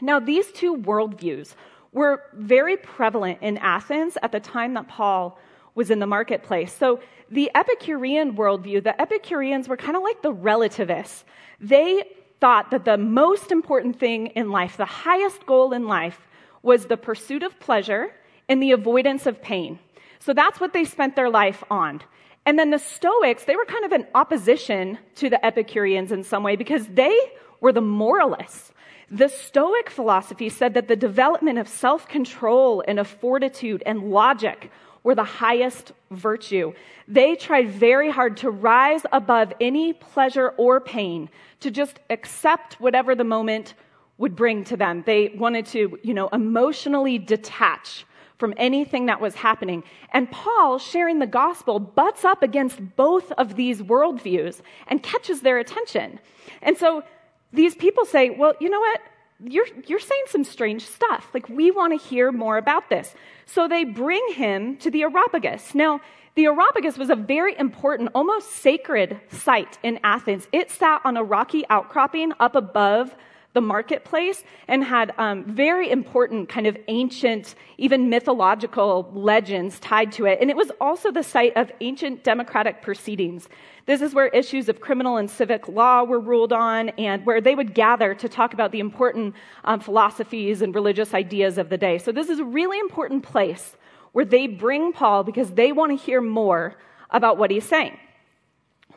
Now, 0.00 0.18
these 0.18 0.50
two 0.50 0.76
worldviews 0.78 1.54
were 1.92 2.22
very 2.32 2.76
prevalent 2.78 3.38
in 3.42 3.58
Athens 3.58 4.16
at 4.22 4.32
the 4.32 4.40
time 4.40 4.74
that 4.74 4.88
Paul 4.88 5.38
was 5.74 5.90
in 5.90 5.98
the 5.98 6.06
marketplace. 6.06 6.72
So 6.72 7.00
the 7.30 7.50
Epicurean 7.54 8.36
worldview, 8.36 8.82
the 8.84 9.00
Epicureans 9.00 9.68
were 9.68 9.76
kind 9.76 9.96
of 9.96 10.02
like 10.02 10.22
the 10.22 10.32
relativists. 10.32 11.24
They 11.60 12.04
thought 12.40 12.70
that 12.70 12.84
the 12.84 12.98
most 12.98 13.50
important 13.50 13.98
thing 13.98 14.28
in 14.28 14.50
life, 14.50 14.76
the 14.76 14.84
highest 14.84 15.46
goal 15.46 15.72
in 15.72 15.86
life, 15.86 16.26
was 16.62 16.86
the 16.86 16.96
pursuit 16.96 17.42
of 17.42 17.58
pleasure 17.60 18.12
and 18.48 18.62
the 18.62 18.72
avoidance 18.72 19.26
of 19.26 19.42
pain. 19.42 19.78
So 20.18 20.32
that's 20.32 20.60
what 20.60 20.72
they 20.72 20.84
spent 20.84 21.16
their 21.16 21.30
life 21.30 21.62
on. 21.70 22.02
And 22.46 22.58
then 22.58 22.70
the 22.70 22.78
Stoics, 22.78 23.44
they 23.44 23.56
were 23.56 23.64
kind 23.64 23.84
of 23.84 23.92
in 23.92 24.06
opposition 24.14 24.98
to 25.16 25.30
the 25.30 25.44
Epicureans 25.44 26.12
in 26.12 26.22
some 26.22 26.42
way 26.42 26.56
because 26.56 26.86
they 26.88 27.18
were 27.60 27.72
the 27.72 27.80
moralists. 27.80 28.72
The 29.10 29.28
Stoic 29.28 29.90
philosophy 29.90 30.48
said 30.48 30.74
that 30.74 30.88
the 30.88 30.96
development 30.96 31.58
of 31.58 31.68
self 31.68 32.08
control 32.08 32.82
and 32.86 32.98
of 32.98 33.06
fortitude 33.06 33.82
and 33.86 34.10
logic 34.10 34.70
were 35.04 35.14
the 35.14 35.22
highest 35.22 35.92
virtue. 36.10 36.72
They 37.06 37.36
tried 37.36 37.70
very 37.70 38.10
hard 38.10 38.38
to 38.38 38.50
rise 38.50 39.02
above 39.12 39.52
any 39.60 39.92
pleasure 39.92 40.48
or 40.56 40.80
pain, 40.80 41.30
to 41.60 41.70
just 41.70 42.00
accept 42.10 42.80
whatever 42.80 43.14
the 43.14 43.24
moment 43.24 43.74
would 44.18 44.34
bring 44.34 44.64
to 44.64 44.76
them. 44.76 45.04
They 45.06 45.28
wanted 45.36 45.66
to, 45.66 45.98
you 46.02 46.14
know, 46.14 46.28
emotionally 46.28 47.18
detach 47.18 48.06
from 48.38 48.54
anything 48.56 49.06
that 49.06 49.20
was 49.20 49.34
happening. 49.34 49.84
And 50.12 50.30
Paul, 50.30 50.78
sharing 50.78 51.18
the 51.18 51.26
gospel, 51.26 51.78
butts 51.78 52.24
up 52.24 52.42
against 52.42 52.80
both 52.96 53.30
of 53.32 53.54
these 53.54 53.82
worldviews 53.82 54.60
and 54.88 55.02
catches 55.02 55.40
their 55.40 55.58
attention. 55.58 56.18
And 56.62 56.76
so 56.76 57.04
these 57.52 57.74
people 57.74 58.04
say, 58.04 58.30
well, 58.30 58.54
you 58.60 58.68
know 58.68 58.80
what? 58.80 59.00
You're, 59.42 59.66
you're 59.86 60.00
saying 60.00 60.24
some 60.28 60.44
strange 60.44 60.86
stuff. 60.86 61.28
Like, 61.34 61.48
we 61.48 61.70
want 61.70 61.98
to 61.98 62.08
hear 62.08 62.30
more 62.30 62.56
about 62.56 62.88
this. 62.88 63.14
So 63.46 63.68
they 63.68 63.84
bring 63.84 64.24
him 64.34 64.76
to 64.78 64.90
the 64.90 65.02
Areopagus. 65.02 65.74
Now, 65.74 66.00
the 66.34 66.46
Areopagus 66.46 66.98
was 66.98 67.10
a 67.10 67.16
very 67.16 67.56
important, 67.58 68.10
almost 68.14 68.50
sacred 68.50 69.20
site 69.30 69.78
in 69.82 70.00
Athens. 70.02 70.48
It 70.52 70.70
sat 70.70 71.00
on 71.04 71.16
a 71.16 71.22
rocky 71.22 71.64
outcropping 71.68 72.32
up 72.40 72.56
above 72.56 73.14
the 73.54 73.60
marketplace 73.60 74.42
and 74.68 74.84
had 74.84 75.14
um, 75.16 75.44
very 75.44 75.90
important 75.90 76.48
kind 76.48 76.66
of 76.66 76.76
ancient, 76.88 77.54
even 77.78 78.10
mythological 78.10 79.10
legends 79.14 79.78
tied 79.80 80.12
to 80.12 80.26
it. 80.26 80.38
And 80.40 80.50
it 80.50 80.56
was 80.56 80.70
also 80.80 81.10
the 81.10 81.22
site 81.22 81.56
of 81.56 81.70
ancient 81.80 82.24
democratic 82.24 82.82
proceedings. 82.82 83.48
This 83.86 84.02
is 84.02 84.12
where 84.12 84.26
issues 84.28 84.68
of 84.68 84.80
criminal 84.80 85.18
and 85.18 85.30
civic 85.30 85.68
law 85.68 86.02
were 86.02 86.18
ruled 86.18 86.52
on 86.52 86.88
and 86.90 87.24
where 87.24 87.40
they 87.40 87.54
would 87.54 87.74
gather 87.74 88.14
to 88.14 88.28
talk 88.28 88.54
about 88.54 88.72
the 88.72 88.80
important 88.80 89.34
um, 89.64 89.78
philosophies 89.78 90.60
and 90.60 90.74
religious 90.74 91.14
ideas 91.14 91.56
of 91.56 91.68
the 91.68 91.78
day. 91.78 91.98
So 91.98 92.10
this 92.10 92.28
is 92.28 92.40
a 92.40 92.44
really 92.44 92.80
important 92.80 93.22
place 93.22 93.76
where 94.12 94.24
they 94.24 94.48
bring 94.48 94.92
Paul 94.92 95.22
because 95.22 95.52
they 95.52 95.70
want 95.70 95.92
to 95.92 96.04
hear 96.04 96.20
more 96.20 96.76
about 97.10 97.38
what 97.38 97.52
he's 97.52 97.64
saying. 97.64 97.98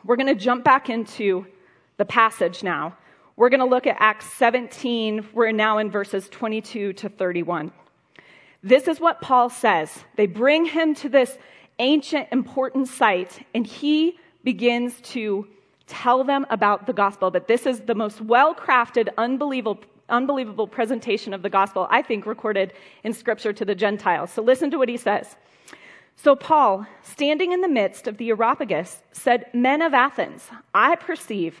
We're 0.04 0.16
going 0.16 0.26
to 0.26 0.34
jump 0.34 0.64
back 0.64 0.90
into 0.90 1.46
the 1.96 2.04
passage 2.04 2.64
now. 2.64 2.96
We're 3.38 3.50
going 3.50 3.60
to 3.60 3.66
look 3.66 3.86
at 3.86 3.94
Acts 4.00 4.32
17. 4.32 5.28
We're 5.32 5.52
now 5.52 5.78
in 5.78 5.92
verses 5.92 6.28
22 6.28 6.94
to 6.94 7.08
31. 7.08 7.70
This 8.64 8.88
is 8.88 8.98
what 8.98 9.20
Paul 9.20 9.48
says. 9.48 9.96
They 10.16 10.26
bring 10.26 10.64
him 10.64 10.92
to 10.96 11.08
this 11.08 11.38
ancient, 11.78 12.26
important 12.32 12.88
site, 12.88 13.46
and 13.54 13.64
he 13.64 14.18
begins 14.42 15.00
to 15.12 15.46
tell 15.86 16.24
them 16.24 16.46
about 16.50 16.88
the 16.88 16.92
gospel. 16.92 17.30
But 17.30 17.46
this 17.46 17.64
is 17.64 17.82
the 17.82 17.94
most 17.94 18.20
well 18.20 18.56
crafted, 18.56 19.08
unbelievable, 19.16 19.84
unbelievable 20.08 20.66
presentation 20.66 21.32
of 21.32 21.42
the 21.42 21.48
gospel, 21.48 21.86
I 21.90 22.02
think, 22.02 22.26
recorded 22.26 22.72
in 23.04 23.12
scripture 23.12 23.52
to 23.52 23.64
the 23.64 23.76
Gentiles. 23.76 24.32
So 24.32 24.42
listen 24.42 24.68
to 24.72 24.78
what 24.78 24.88
he 24.88 24.96
says. 24.96 25.36
So 26.16 26.34
Paul, 26.34 26.88
standing 27.04 27.52
in 27.52 27.60
the 27.60 27.68
midst 27.68 28.08
of 28.08 28.16
the 28.16 28.30
Areopagus, 28.30 29.04
said, 29.12 29.46
Men 29.54 29.80
of 29.80 29.94
Athens, 29.94 30.48
I 30.74 30.96
perceive 30.96 31.60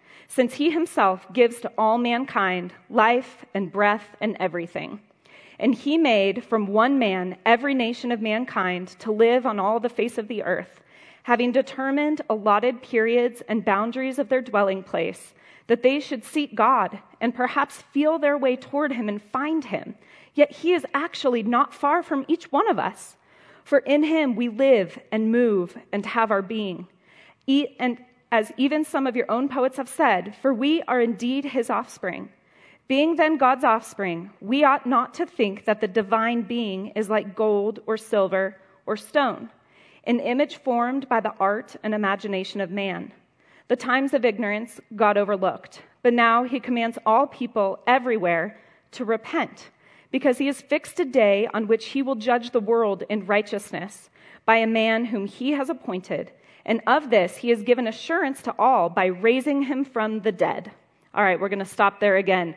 since 0.33 0.53
he 0.53 0.71
himself 0.71 1.27
gives 1.33 1.59
to 1.59 1.71
all 1.77 1.97
mankind 1.97 2.71
life 2.89 3.43
and 3.53 3.69
breath 3.69 4.15
and 4.21 4.37
everything. 4.39 4.97
And 5.59 5.75
he 5.75 5.97
made 5.97 6.45
from 6.45 6.67
one 6.67 6.97
man 6.97 7.35
every 7.45 7.73
nation 7.73 8.13
of 8.13 8.21
mankind 8.21 8.87
to 8.99 9.11
live 9.11 9.45
on 9.45 9.59
all 9.59 9.81
the 9.81 9.89
face 9.89 10.17
of 10.17 10.29
the 10.29 10.43
earth, 10.43 10.79
having 11.23 11.51
determined 11.51 12.21
allotted 12.29 12.81
periods 12.81 13.43
and 13.49 13.65
boundaries 13.65 14.19
of 14.19 14.29
their 14.29 14.41
dwelling 14.41 14.83
place 14.83 15.33
that 15.67 15.83
they 15.83 15.99
should 15.99 16.23
seek 16.23 16.55
God 16.55 16.99
and 17.19 17.35
perhaps 17.35 17.83
feel 17.93 18.17
their 18.17 18.37
way 18.37 18.55
toward 18.55 18.93
Him 18.93 19.09
and 19.09 19.21
find 19.21 19.65
Him. 19.65 19.95
Yet 20.33 20.51
He 20.51 20.71
is 20.71 20.85
actually 20.93 21.43
not 21.43 21.73
far 21.73 22.01
from 22.03 22.25
each 22.29 22.51
one 22.53 22.69
of 22.69 22.79
us. 22.79 23.17
For 23.65 23.79
in 23.79 24.03
Him 24.03 24.37
we 24.37 24.47
live 24.47 24.97
and 25.11 25.31
move 25.31 25.77
and 25.91 26.05
have 26.05 26.31
our 26.31 26.41
being. 26.41 26.87
Eat 27.47 27.75
and 27.79 27.97
as 28.31 28.51
even 28.57 28.85
some 28.85 29.05
of 29.05 29.15
your 29.15 29.29
own 29.29 29.49
poets 29.49 29.77
have 29.77 29.89
said, 29.89 30.35
for 30.41 30.53
we 30.53 30.81
are 30.83 31.01
indeed 31.01 31.45
His 31.45 31.69
offspring. 31.69 32.29
Being 32.87 33.15
then 33.15 33.37
God's 33.37 33.63
offspring, 33.63 34.31
we 34.41 34.63
ought 34.63 34.85
not 34.85 35.13
to 35.15 35.25
think 35.25 35.65
that 35.65 35.81
the 35.81 35.87
divine 35.87 36.41
being 36.41 36.87
is 36.89 37.09
like 37.09 37.35
gold 37.35 37.79
or 37.85 37.97
silver 37.97 38.57
or 38.85 38.97
stone, 38.97 39.49
an 40.05 40.19
image 40.19 40.57
formed 40.57 41.07
by 41.07 41.19
the 41.19 41.33
art 41.39 41.75
and 41.83 41.93
imagination 41.93 42.61
of 42.61 42.71
man. 42.71 43.11
The 43.67 43.75
times 43.75 44.13
of 44.13 44.25
ignorance 44.25 44.81
God 44.95 45.17
overlooked, 45.17 45.81
but 46.01 46.13
now 46.13 46.43
he 46.43 46.59
commands 46.59 46.97
all 47.05 47.27
people 47.27 47.79
everywhere 47.87 48.57
to 48.91 49.05
repent, 49.05 49.69
because 50.11 50.37
he 50.37 50.47
has 50.47 50.61
fixed 50.61 50.99
a 50.99 51.05
day 51.05 51.47
on 51.53 51.67
which 51.67 51.85
he 51.87 52.01
will 52.01 52.15
judge 52.15 52.51
the 52.51 52.59
world 52.59 53.03
in 53.09 53.25
righteousness 53.25 54.09
by 54.45 54.57
a 54.57 54.67
man 54.67 55.05
whom 55.05 55.25
he 55.25 55.51
has 55.51 55.69
appointed. 55.69 56.31
And 56.65 56.81
of 56.87 57.09
this 57.09 57.37
he 57.37 57.49
has 57.49 57.63
given 57.63 57.87
assurance 57.87 58.41
to 58.43 58.55
all 58.57 58.89
by 58.89 59.05
raising 59.05 59.63
him 59.63 59.83
from 59.85 60.21
the 60.21 60.31
dead. 60.31 60.71
All 61.13 61.23
right, 61.23 61.39
we're 61.39 61.49
going 61.49 61.59
to 61.59 61.65
stop 61.65 61.99
there 61.99 62.17
again. 62.17 62.55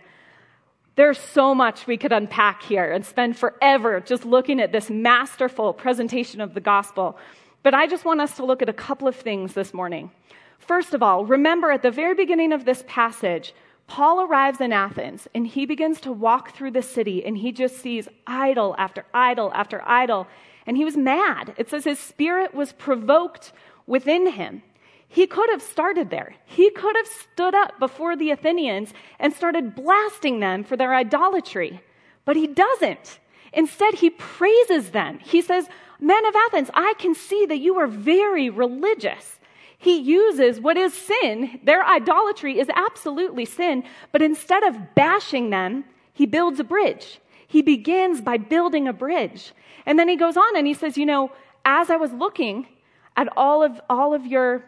There's 0.97 1.19
so 1.19 1.55
much 1.55 1.87
we 1.87 1.97
could 1.97 2.13
unpack 2.13 2.63
here 2.63 2.93
and 2.93 3.05
spend 3.05 3.37
forever 3.37 4.01
just 4.01 4.25
looking 4.25 4.61
at 4.61 4.71
this 4.71 4.91
masterful 4.91 5.73
presentation 5.73 6.41
of 6.41 6.55
the 6.55 6.61
gospel. 6.61 7.19
But 7.65 7.75
I 7.75 7.87
just 7.87 8.05
want 8.05 8.21
us 8.21 8.37
to 8.37 8.45
look 8.45 8.63
at 8.63 8.69
a 8.69 8.75
couple 8.75 9.09
of 9.09 9.17
things 9.17 9.55
this 9.55 9.75
morning. 9.75 10.13
First 10.59 10.95
of 10.95 11.03
all, 11.03 11.27
remember 11.27 11.73
at 11.73 11.83
the 11.83 11.91
very 11.91 12.15
beginning 12.15 12.53
of 12.53 12.65
this 12.65 12.85
passage, 12.87 13.55
Paul 13.87 14.23
arrives 14.23 14.61
in 14.61 14.73
Athens 14.73 15.29
and 15.35 15.47
he 15.47 15.67
begins 15.67 16.01
to 16.03 16.13
walk 16.13 16.55
through 16.55 16.71
the 16.71 16.83
city 16.83 17.25
and 17.25 17.37
he 17.37 17.53
just 17.53 17.79
sees 17.79 18.09
idol 18.27 18.75
after 18.79 19.05
idol 19.13 19.53
after 19.53 19.83
idol. 19.85 20.27
And 20.67 20.77
he 20.77 20.85
was 20.85 20.97
mad. 20.97 21.55
It 21.59 21.69
says 21.69 21.85
his 21.85 21.99
spirit 21.99 22.55
was 22.55 22.73
provoked 22.73 23.53
within 23.87 24.33
him. 24.33 24.63
He 25.07 25.27
could 25.27 25.49
have 25.51 25.63
started 25.63 26.11
there. 26.11 26.35
He 26.45 26.71
could 26.71 26.97
have 26.97 27.07
stood 27.07 27.55
up 27.55 27.79
before 27.79 28.17
the 28.17 28.31
Athenians 28.31 28.93
and 29.19 29.33
started 29.33 29.77
blasting 29.77 30.41
them 30.41 30.65
for 30.65 30.77
their 30.77 30.95
idolatry. 30.95 31.81
But 32.25 32.37
he 32.37 32.47
doesn't. 32.47 33.21
Instead, 33.53 33.95
he 33.95 34.11
praises 34.11 34.91
them. 34.91 35.21
He 35.21 35.41
says, 35.41 35.69
Men 36.01 36.27
of 36.27 36.35
Athens, 36.35 36.71
I 36.75 36.95
can 36.99 37.15
see 37.15 37.47
that 37.47 37.59
you 37.59 37.79
are 37.79 37.87
very 37.87 38.51
religious 38.51 39.39
he 39.85 39.99
uses 39.99 40.61
what 40.61 40.79
is 40.79 40.95
sin. 40.95 41.61
Their 41.63 41.85
idolatry 41.85 42.59
is 42.59 42.71
absolutely 42.75 43.45
sin, 43.45 43.85
but 44.13 44.23
instead 44.23 44.63
of 44.63 44.95
bashing 44.95 45.51
them, 45.51 45.85
he 46.15 46.25
builds 46.25 46.59
a 46.59 46.65
bridge. 46.65 47.21
He 47.47 47.61
begins 47.61 48.23
by 48.23 48.39
building 48.39 48.89
a 48.89 48.95
bridge. 48.95 49.53
And 49.85 49.99
then 49.99 50.09
he 50.09 50.17
goes 50.17 50.39
on 50.39 50.57
and 50.57 50.67
he 50.67 50.73
says, 50.73 50.97
You 50.97 51.05
know, 51.05 51.31
as 51.67 51.91
I 51.91 51.97
was 51.97 52.15
looking 52.15 52.67
at 53.17 53.29
all 53.37 53.63
of, 53.63 53.81
all 53.89 54.15
of 54.15 54.27
your 54.27 54.65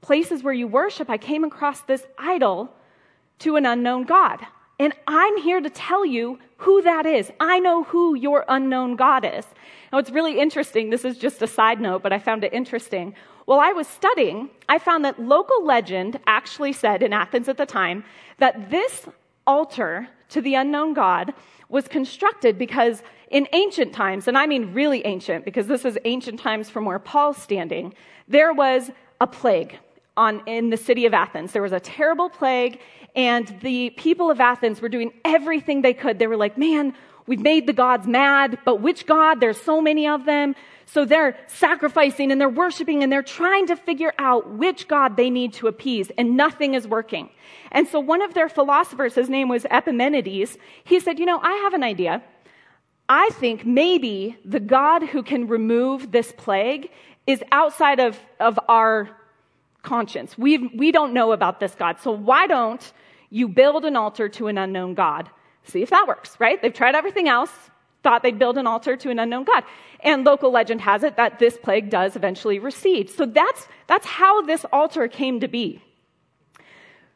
places 0.00 0.42
where 0.42 0.54
you 0.54 0.66
worship, 0.66 1.08
I 1.08 1.18
came 1.18 1.44
across 1.44 1.80
this 1.82 2.06
idol 2.18 2.72
to 3.40 3.56
an 3.56 3.66
unknown 3.66 4.04
God. 4.04 4.40
And 4.78 4.92
I'm 5.06 5.36
here 5.38 5.60
to 5.60 5.70
tell 5.70 6.04
you 6.04 6.38
who 6.58 6.82
that 6.82 7.06
is. 7.06 7.30
I 7.38 7.60
know 7.60 7.84
who 7.84 8.14
your 8.14 8.44
unknown 8.48 8.96
God 8.96 9.24
is. 9.24 9.46
Now, 9.92 9.98
it's 9.98 10.10
really 10.10 10.40
interesting. 10.40 10.90
This 10.90 11.04
is 11.04 11.16
just 11.16 11.40
a 11.42 11.46
side 11.46 11.80
note, 11.80 12.02
but 12.02 12.12
I 12.12 12.18
found 12.18 12.42
it 12.42 12.52
interesting. 12.52 13.14
While 13.44 13.60
I 13.60 13.72
was 13.72 13.86
studying, 13.86 14.50
I 14.68 14.78
found 14.78 15.04
that 15.04 15.20
local 15.20 15.64
legend 15.64 16.18
actually 16.26 16.72
said 16.72 17.02
in 17.02 17.12
Athens 17.12 17.48
at 17.48 17.56
the 17.56 17.66
time 17.66 18.04
that 18.38 18.70
this 18.70 19.06
altar 19.46 20.08
to 20.30 20.40
the 20.40 20.54
unknown 20.54 20.94
God 20.94 21.32
was 21.68 21.88
constructed 21.88 22.58
because 22.58 23.02
in 23.30 23.48
ancient 23.52 23.92
times, 23.92 24.28
and 24.28 24.38
I 24.38 24.46
mean 24.46 24.74
really 24.74 25.04
ancient, 25.04 25.44
because 25.44 25.66
this 25.66 25.84
is 25.84 25.98
ancient 26.04 26.38
times 26.40 26.70
from 26.70 26.84
where 26.84 26.98
Paul's 26.98 27.36
standing, 27.38 27.94
there 28.28 28.52
was 28.52 28.90
a 29.20 29.26
plague 29.26 29.78
on, 30.16 30.42
in 30.46 30.70
the 30.70 30.76
city 30.76 31.06
of 31.06 31.14
Athens. 31.14 31.52
There 31.52 31.62
was 31.62 31.72
a 31.72 31.80
terrible 31.80 32.28
plague, 32.28 32.80
and 33.16 33.46
the 33.60 33.90
people 33.90 34.30
of 34.30 34.40
Athens 34.40 34.80
were 34.80 34.88
doing 34.88 35.12
everything 35.24 35.82
they 35.82 35.94
could. 35.94 36.18
They 36.18 36.26
were 36.26 36.36
like, 36.36 36.56
man, 36.56 36.94
we've 37.26 37.40
made 37.40 37.66
the 37.66 37.72
gods 37.72 38.06
mad, 38.06 38.58
but 38.64 38.80
which 38.80 39.06
God? 39.06 39.40
There's 39.40 39.60
so 39.60 39.80
many 39.80 40.06
of 40.06 40.24
them. 40.24 40.54
So 40.86 41.04
they're 41.04 41.36
sacrificing 41.46 42.30
and 42.30 42.40
they're 42.40 42.48
worshiping 42.48 43.02
and 43.02 43.10
they're 43.10 43.22
trying 43.22 43.66
to 43.68 43.76
figure 43.76 44.12
out 44.18 44.52
which 44.52 44.86
God 44.88 45.16
they 45.16 45.30
need 45.30 45.52
to 45.54 45.66
appease, 45.66 46.10
and 46.18 46.36
nothing 46.36 46.74
is 46.74 46.86
working. 46.86 47.30
And 47.72 47.88
so 47.88 48.00
one 48.00 48.22
of 48.22 48.34
their 48.34 48.48
philosophers, 48.48 49.14
his 49.14 49.28
name 49.28 49.48
was 49.48 49.64
Epimenides, 49.70 50.58
he 50.84 51.00
said, 51.00 51.18
You 51.18 51.26
know, 51.26 51.40
I 51.42 51.52
have 51.64 51.74
an 51.74 51.82
idea. 51.82 52.22
I 53.08 53.28
think 53.34 53.66
maybe 53.66 54.36
the 54.44 54.60
God 54.60 55.02
who 55.02 55.22
can 55.22 55.46
remove 55.46 56.10
this 56.10 56.32
plague 56.32 56.90
is 57.26 57.42
outside 57.52 58.00
of, 58.00 58.18
of 58.40 58.58
our 58.68 59.10
conscience. 59.82 60.36
we 60.36 60.58
we 60.58 60.90
don't 60.90 61.12
know 61.12 61.32
about 61.32 61.60
this 61.60 61.74
God. 61.74 62.00
So 62.00 62.10
why 62.10 62.46
don't 62.46 62.92
you 63.30 63.46
build 63.46 63.84
an 63.84 63.96
altar 63.96 64.28
to 64.30 64.48
an 64.48 64.58
unknown 64.58 64.94
God? 64.94 65.30
See 65.64 65.82
if 65.82 65.90
that 65.90 66.06
works, 66.08 66.36
right? 66.40 66.60
They've 66.60 66.72
tried 66.72 66.94
everything 66.94 67.28
else. 67.28 67.50
Thought 68.04 68.22
they'd 68.22 68.38
build 68.38 68.56
an 68.56 68.68
altar 68.68 68.96
to 68.96 69.10
an 69.10 69.18
unknown 69.18 69.42
God. 69.42 69.64
And 70.00 70.24
local 70.24 70.52
legend 70.52 70.82
has 70.82 71.02
it 71.02 71.16
that 71.16 71.40
this 71.40 71.58
plague 71.58 71.90
does 71.90 72.14
eventually 72.14 72.60
recede. 72.60 73.10
So 73.10 73.26
that's, 73.26 73.66
that's 73.88 74.06
how 74.06 74.42
this 74.42 74.64
altar 74.72 75.08
came 75.08 75.40
to 75.40 75.48
be. 75.48 75.82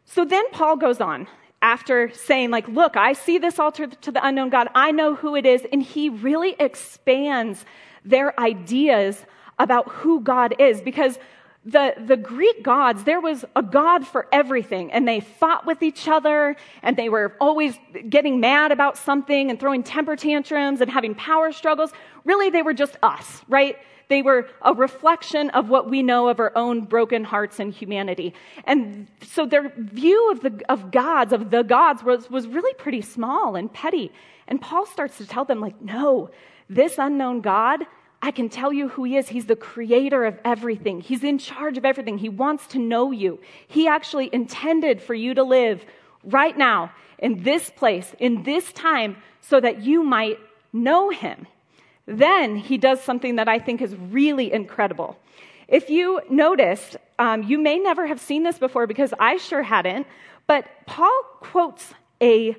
So 0.06 0.24
then 0.24 0.50
Paul 0.50 0.76
goes 0.76 1.00
on 1.00 1.28
after 1.60 2.10
saying, 2.12 2.50
like, 2.50 2.66
look, 2.66 2.96
I 2.96 3.12
see 3.12 3.38
this 3.38 3.58
altar 3.58 3.86
to 3.86 4.10
the 4.10 4.26
unknown 4.26 4.48
God. 4.48 4.68
I 4.74 4.90
know 4.90 5.14
who 5.14 5.36
it 5.36 5.44
is. 5.44 5.66
And 5.70 5.82
he 5.82 6.08
really 6.08 6.56
expands 6.58 7.64
their 8.04 8.38
ideas 8.40 9.24
about 9.58 9.88
who 9.90 10.20
God 10.20 10.54
is 10.58 10.80
because 10.80 11.18
the, 11.64 11.94
the 11.98 12.16
Greek 12.16 12.62
gods, 12.62 13.04
there 13.04 13.20
was 13.20 13.44
a 13.54 13.62
God 13.62 14.06
for 14.06 14.26
everything, 14.32 14.90
and 14.92 15.06
they 15.06 15.20
fought 15.20 15.66
with 15.66 15.82
each 15.82 16.08
other, 16.08 16.56
and 16.82 16.96
they 16.96 17.08
were 17.08 17.36
always 17.40 17.78
getting 18.08 18.40
mad 18.40 18.72
about 18.72 18.96
something 18.96 19.50
and 19.50 19.60
throwing 19.60 19.82
temper 19.82 20.16
tantrums 20.16 20.80
and 20.80 20.90
having 20.90 21.14
power 21.14 21.52
struggles. 21.52 21.92
Really, 22.24 22.48
they 22.48 22.62
were 22.62 22.74
just 22.74 22.96
us, 23.02 23.42
right? 23.48 23.76
They 24.08 24.22
were 24.22 24.48
a 24.62 24.72
reflection 24.72 25.50
of 25.50 25.68
what 25.68 25.90
we 25.90 26.02
know 26.02 26.28
of 26.28 26.40
our 26.40 26.52
own 26.56 26.82
broken 26.82 27.24
hearts 27.24 27.60
and 27.60 27.72
humanity. 27.72 28.32
And 28.64 29.06
so 29.22 29.44
their 29.44 29.70
view 29.76 30.30
of, 30.30 30.40
the, 30.40 30.62
of 30.70 30.90
gods, 30.90 31.34
of 31.34 31.50
the 31.50 31.62
gods, 31.62 32.02
was, 32.02 32.30
was 32.30 32.46
really 32.46 32.72
pretty 32.74 33.02
small 33.02 33.54
and 33.54 33.70
petty. 33.70 34.10
And 34.46 34.60
Paul 34.60 34.86
starts 34.86 35.18
to 35.18 35.26
tell 35.26 35.44
them, 35.44 35.60
like, 35.60 35.78
no, 35.82 36.30
this 36.70 36.96
unknown 36.96 37.42
God, 37.42 37.84
I 38.20 38.30
can 38.32 38.48
tell 38.48 38.72
you 38.72 38.88
who 38.88 39.04
he 39.04 39.16
is. 39.16 39.28
He's 39.28 39.46
the 39.46 39.56
creator 39.56 40.24
of 40.24 40.38
everything. 40.44 41.00
He's 41.00 41.22
in 41.22 41.38
charge 41.38 41.78
of 41.78 41.84
everything. 41.84 42.18
He 42.18 42.28
wants 42.28 42.66
to 42.68 42.78
know 42.78 43.12
you. 43.12 43.38
He 43.68 43.86
actually 43.86 44.28
intended 44.32 45.00
for 45.00 45.14
you 45.14 45.34
to 45.34 45.44
live 45.44 45.84
right 46.24 46.56
now 46.56 46.92
in 47.18 47.42
this 47.42 47.70
place, 47.70 48.14
in 48.18 48.42
this 48.42 48.72
time, 48.72 49.16
so 49.40 49.60
that 49.60 49.82
you 49.82 50.02
might 50.02 50.38
know 50.72 51.10
him. 51.10 51.46
Then 52.06 52.56
he 52.56 52.76
does 52.78 53.02
something 53.02 53.36
that 53.36 53.48
I 53.48 53.58
think 53.58 53.82
is 53.82 53.94
really 53.94 54.52
incredible. 54.52 55.18
If 55.68 55.90
you 55.90 56.20
noticed, 56.30 56.96
um, 57.18 57.42
you 57.42 57.58
may 57.58 57.78
never 57.78 58.06
have 58.06 58.20
seen 58.20 58.42
this 58.42 58.58
before 58.58 58.86
because 58.86 59.12
I 59.20 59.36
sure 59.36 59.62
hadn't, 59.62 60.06
but 60.46 60.66
Paul 60.86 61.22
quotes 61.40 61.92
a, 62.20 62.56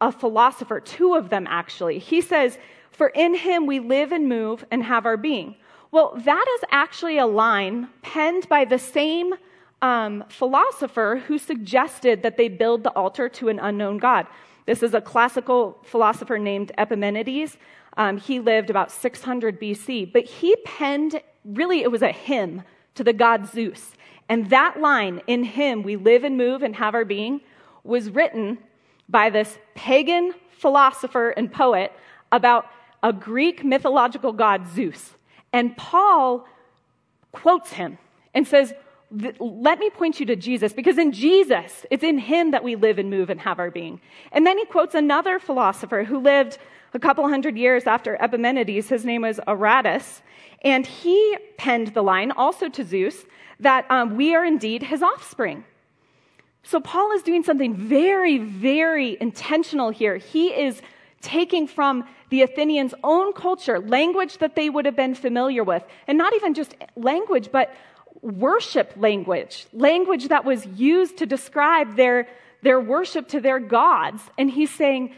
a 0.00 0.10
philosopher, 0.10 0.80
two 0.80 1.14
of 1.14 1.30
them 1.30 1.46
actually. 1.48 1.98
He 1.98 2.20
says, 2.20 2.58
for 2.92 3.08
in 3.08 3.34
him 3.34 3.66
we 3.66 3.80
live 3.80 4.12
and 4.12 4.28
move 4.28 4.64
and 4.70 4.84
have 4.84 5.06
our 5.06 5.16
being. 5.16 5.56
Well, 5.90 6.14
that 6.24 6.44
is 6.56 6.64
actually 6.70 7.18
a 7.18 7.26
line 7.26 7.88
penned 8.02 8.48
by 8.48 8.64
the 8.64 8.78
same 8.78 9.34
um, 9.82 10.24
philosopher 10.28 11.22
who 11.26 11.38
suggested 11.38 12.22
that 12.22 12.36
they 12.36 12.48
build 12.48 12.84
the 12.84 12.90
altar 12.90 13.28
to 13.28 13.48
an 13.48 13.58
unknown 13.58 13.98
God. 13.98 14.26
This 14.64 14.82
is 14.82 14.94
a 14.94 15.00
classical 15.00 15.78
philosopher 15.84 16.38
named 16.38 16.72
Epimenides. 16.78 17.58
Um, 17.96 18.16
he 18.16 18.38
lived 18.38 18.70
about 18.70 18.90
600 18.90 19.60
BC, 19.60 20.12
but 20.12 20.24
he 20.24 20.54
penned, 20.64 21.20
really, 21.44 21.82
it 21.82 21.90
was 21.90 22.02
a 22.02 22.12
hymn 22.12 22.62
to 22.94 23.04
the 23.04 23.12
god 23.12 23.46
Zeus. 23.46 23.92
And 24.28 24.48
that 24.50 24.80
line, 24.80 25.20
in 25.26 25.44
him 25.44 25.82
we 25.82 25.96
live 25.96 26.24
and 26.24 26.38
move 26.38 26.62
and 26.62 26.76
have 26.76 26.94
our 26.94 27.04
being, 27.04 27.40
was 27.84 28.08
written 28.08 28.58
by 29.08 29.30
this 29.30 29.58
pagan 29.74 30.32
philosopher 30.52 31.30
and 31.30 31.52
poet 31.52 31.92
about 32.30 32.66
a 33.02 33.12
Greek 33.12 33.64
mythological 33.64 34.32
god, 34.32 34.66
Zeus. 34.68 35.14
And 35.52 35.76
Paul 35.76 36.46
quotes 37.32 37.72
him 37.72 37.98
and 38.34 38.46
says, 38.46 38.72
let 39.38 39.78
me 39.78 39.90
point 39.90 40.20
you 40.20 40.26
to 40.26 40.36
Jesus, 40.36 40.72
because 40.72 40.96
in 40.96 41.12
Jesus, 41.12 41.84
it's 41.90 42.02
in 42.02 42.16
him 42.16 42.52
that 42.52 42.64
we 42.64 42.76
live 42.76 42.98
and 42.98 43.10
move 43.10 43.28
and 43.28 43.40
have 43.40 43.58
our 43.58 43.70
being. 43.70 44.00
And 44.30 44.46
then 44.46 44.56
he 44.56 44.64
quotes 44.64 44.94
another 44.94 45.38
philosopher 45.38 46.04
who 46.04 46.18
lived 46.18 46.56
a 46.94 46.98
couple 46.98 47.28
hundred 47.28 47.58
years 47.58 47.86
after 47.86 48.16
Epimenides. 48.22 48.88
His 48.88 49.04
name 49.04 49.22
was 49.22 49.38
Aratus. 49.46 50.22
And 50.62 50.86
he 50.86 51.36
penned 51.58 51.88
the 51.88 52.02
line 52.02 52.30
also 52.30 52.68
to 52.70 52.84
Zeus 52.84 53.24
that 53.60 53.84
um, 53.90 54.16
we 54.16 54.34
are 54.34 54.44
indeed 54.44 54.82
his 54.84 55.02
offspring. 55.02 55.64
So 56.62 56.80
Paul 56.80 57.12
is 57.12 57.22
doing 57.22 57.42
something 57.42 57.74
very, 57.74 58.38
very 58.38 59.18
intentional 59.20 59.90
here. 59.90 60.16
He 60.16 60.48
is 60.48 60.80
taking 61.22 61.66
from 61.66 62.04
the 62.28 62.42
Athenians' 62.42 62.94
own 63.02 63.32
culture, 63.32 63.80
language 63.80 64.38
that 64.38 64.54
they 64.56 64.68
would 64.68 64.84
have 64.84 64.96
been 64.96 65.14
familiar 65.14 65.64
with, 65.64 65.84
and 66.06 66.18
not 66.18 66.34
even 66.34 66.52
just 66.52 66.74
language, 66.96 67.50
but 67.50 67.74
worship 68.20 68.92
language, 68.96 69.66
language 69.72 70.28
that 70.28 70.44
was 70.44 70.66
used 70.66 71.16
to 71.18 71.26
describe 71.26 71.96
their, 71.96 72.28
their 72.62 72.80
worship 72.80 73.28
to 73.28 73.40
their 73.40 73.58
gods. 73.58 74.22
And 74.36 74.50
he's 74.50 74.70
saying, 74.70 75.14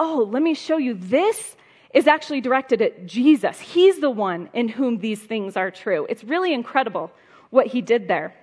Oh, 0.00 0.28
let 0.30 0.42
me 0.42 0.54
show 0.54 0.76
you 0.76 0.94
this 0.94 1.56
is 1.92 2.06
actually 2.06 2.40
directed 2.40 2.80
at 2.80 3.06
Jesus. 3.06 3.58
He's 3.58 4.00
the 4.00 4.10
one 4.10 4.48
in 4.52 4.68
whom 4.68 4.98
these 4.98 5.20
things 5.20 5.56
are 5.56 5.72
true. 5.72 6.06
It's 6.08 6.22
really 6.22 6.52
incredible 6.52 7.10
what 7.50 7.66
he 7.66 7.82
did 7.82 8.06
there. 8.06 8.34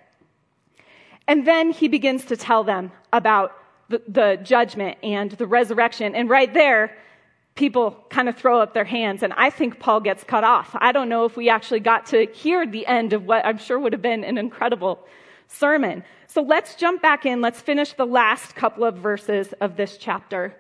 And 1.28 1.48
then 1.48 1.72
he 1.72 1.88
begins 1.88 2.26
to 2.26 2.38
tell 2.38 2.64
them 2.64 2.92
about 3.14 3.54
the, 3.90 4.02
the 4.08 4.40
judgment 4.44 4.98
and 5.04 5.32
the 5.32 5.48
resurrection. 5.48 6.16
And 6.16 6.30
right 6.30 6.54
there, 6.54 6.96
people 7.56 8.04
kind 8.10 8.28
of 8.28 8.36
throw 8.36 8.60
up 8.60 8.74
their 8.74 8.86
hands, 8.86 9.24
and 9.24 9.34
I 9.34 9.50
think 9.50 9.80
Paul 9.80 10.02
gets 10.02 10.24
cut 10.24 10.44
off. 10.44 10.76
I 10.76 10.92
don't 10.92 11.08
know 11.08 11.24
if 11.24 11.38
we 11.38 11.50
actually 11.50 11.80
got 11.80 12.06
to 12.08 12.26
hear 12.28 12.68
the 12.68 12.86
end 12.86 13.14
of 13.14 13.26
what 13.26 13.46
I'm 13.46 13.58
sure 13.58 13.80
would 13.80 13.94
have 13.94 14.02
been 14.02 14.26
an 14.26 14.38
incredible 14.38 15.00
sermon. 15.48 16.04
So 16.28 16.42
let's 16.42 16.76
jump 16.76 17.02
back 17.02 17.26
in. 17.26 17.40
Let's 17.40 17.62
finish 17.62 17.94
the 17.94 18.06
last 18.06 18.56
couple 18.56 18.84
of 18.84 18.98
verses 18.98 19.54
of 19.62 19.78
this 19.78 19.98
chapter. 19.98 20.54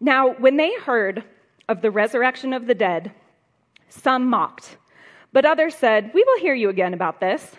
Now, 0.00 0.32
when 0.32 0.56
they 0.56 0.74
heard 0.74 1.24
of 1.68 1.82
the 1.82 1.90
resurrection 1.90 2.54
of 2.54 2.66
the 2.66 2.74
dead, 2.74 3.12
some 3.90 4.28
mocked, 4.30 4.78
but 5.32 5.44
others 5.44 5.74
said, 5.74 6.10
We 6.14 6.24
will 6.24 6.40
hear 6.40 6.54
you 6.54 6.70
again 6.70 6.94
about 6.94 7.20
this. 7.20 7.54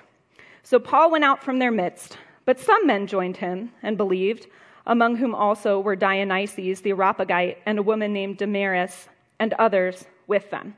So 0.64 0.80
Paul 0.80 1.12
went 1.12 1.24
out 1.24 1.44
from 1.44 1.60
their 1.60 1.72
midst, 1.72 2.18
but 2.46 2.60
some 2.60 2.88
men 2.88 3.06
joined 3.06 3.38
him 3.38 3.72
and 3.84 3.96
believed 3.96 4.48
among 4.86 5.16
whom 5.18 5.34
also 5.34 5.80
were 5.80 5.96
Dionysius 5.96 6.82
the 6.82 6.92
Areopagite 6.92 7.60
and 7.66 7.80
a 7.80 7.84
woman 7.84 8.14
named 8.14 8.38
Damaris 8.38 9.08
and 9.40 9.54
others 9.54 10.06
with 10.28 10.50
them. 10.50 10.76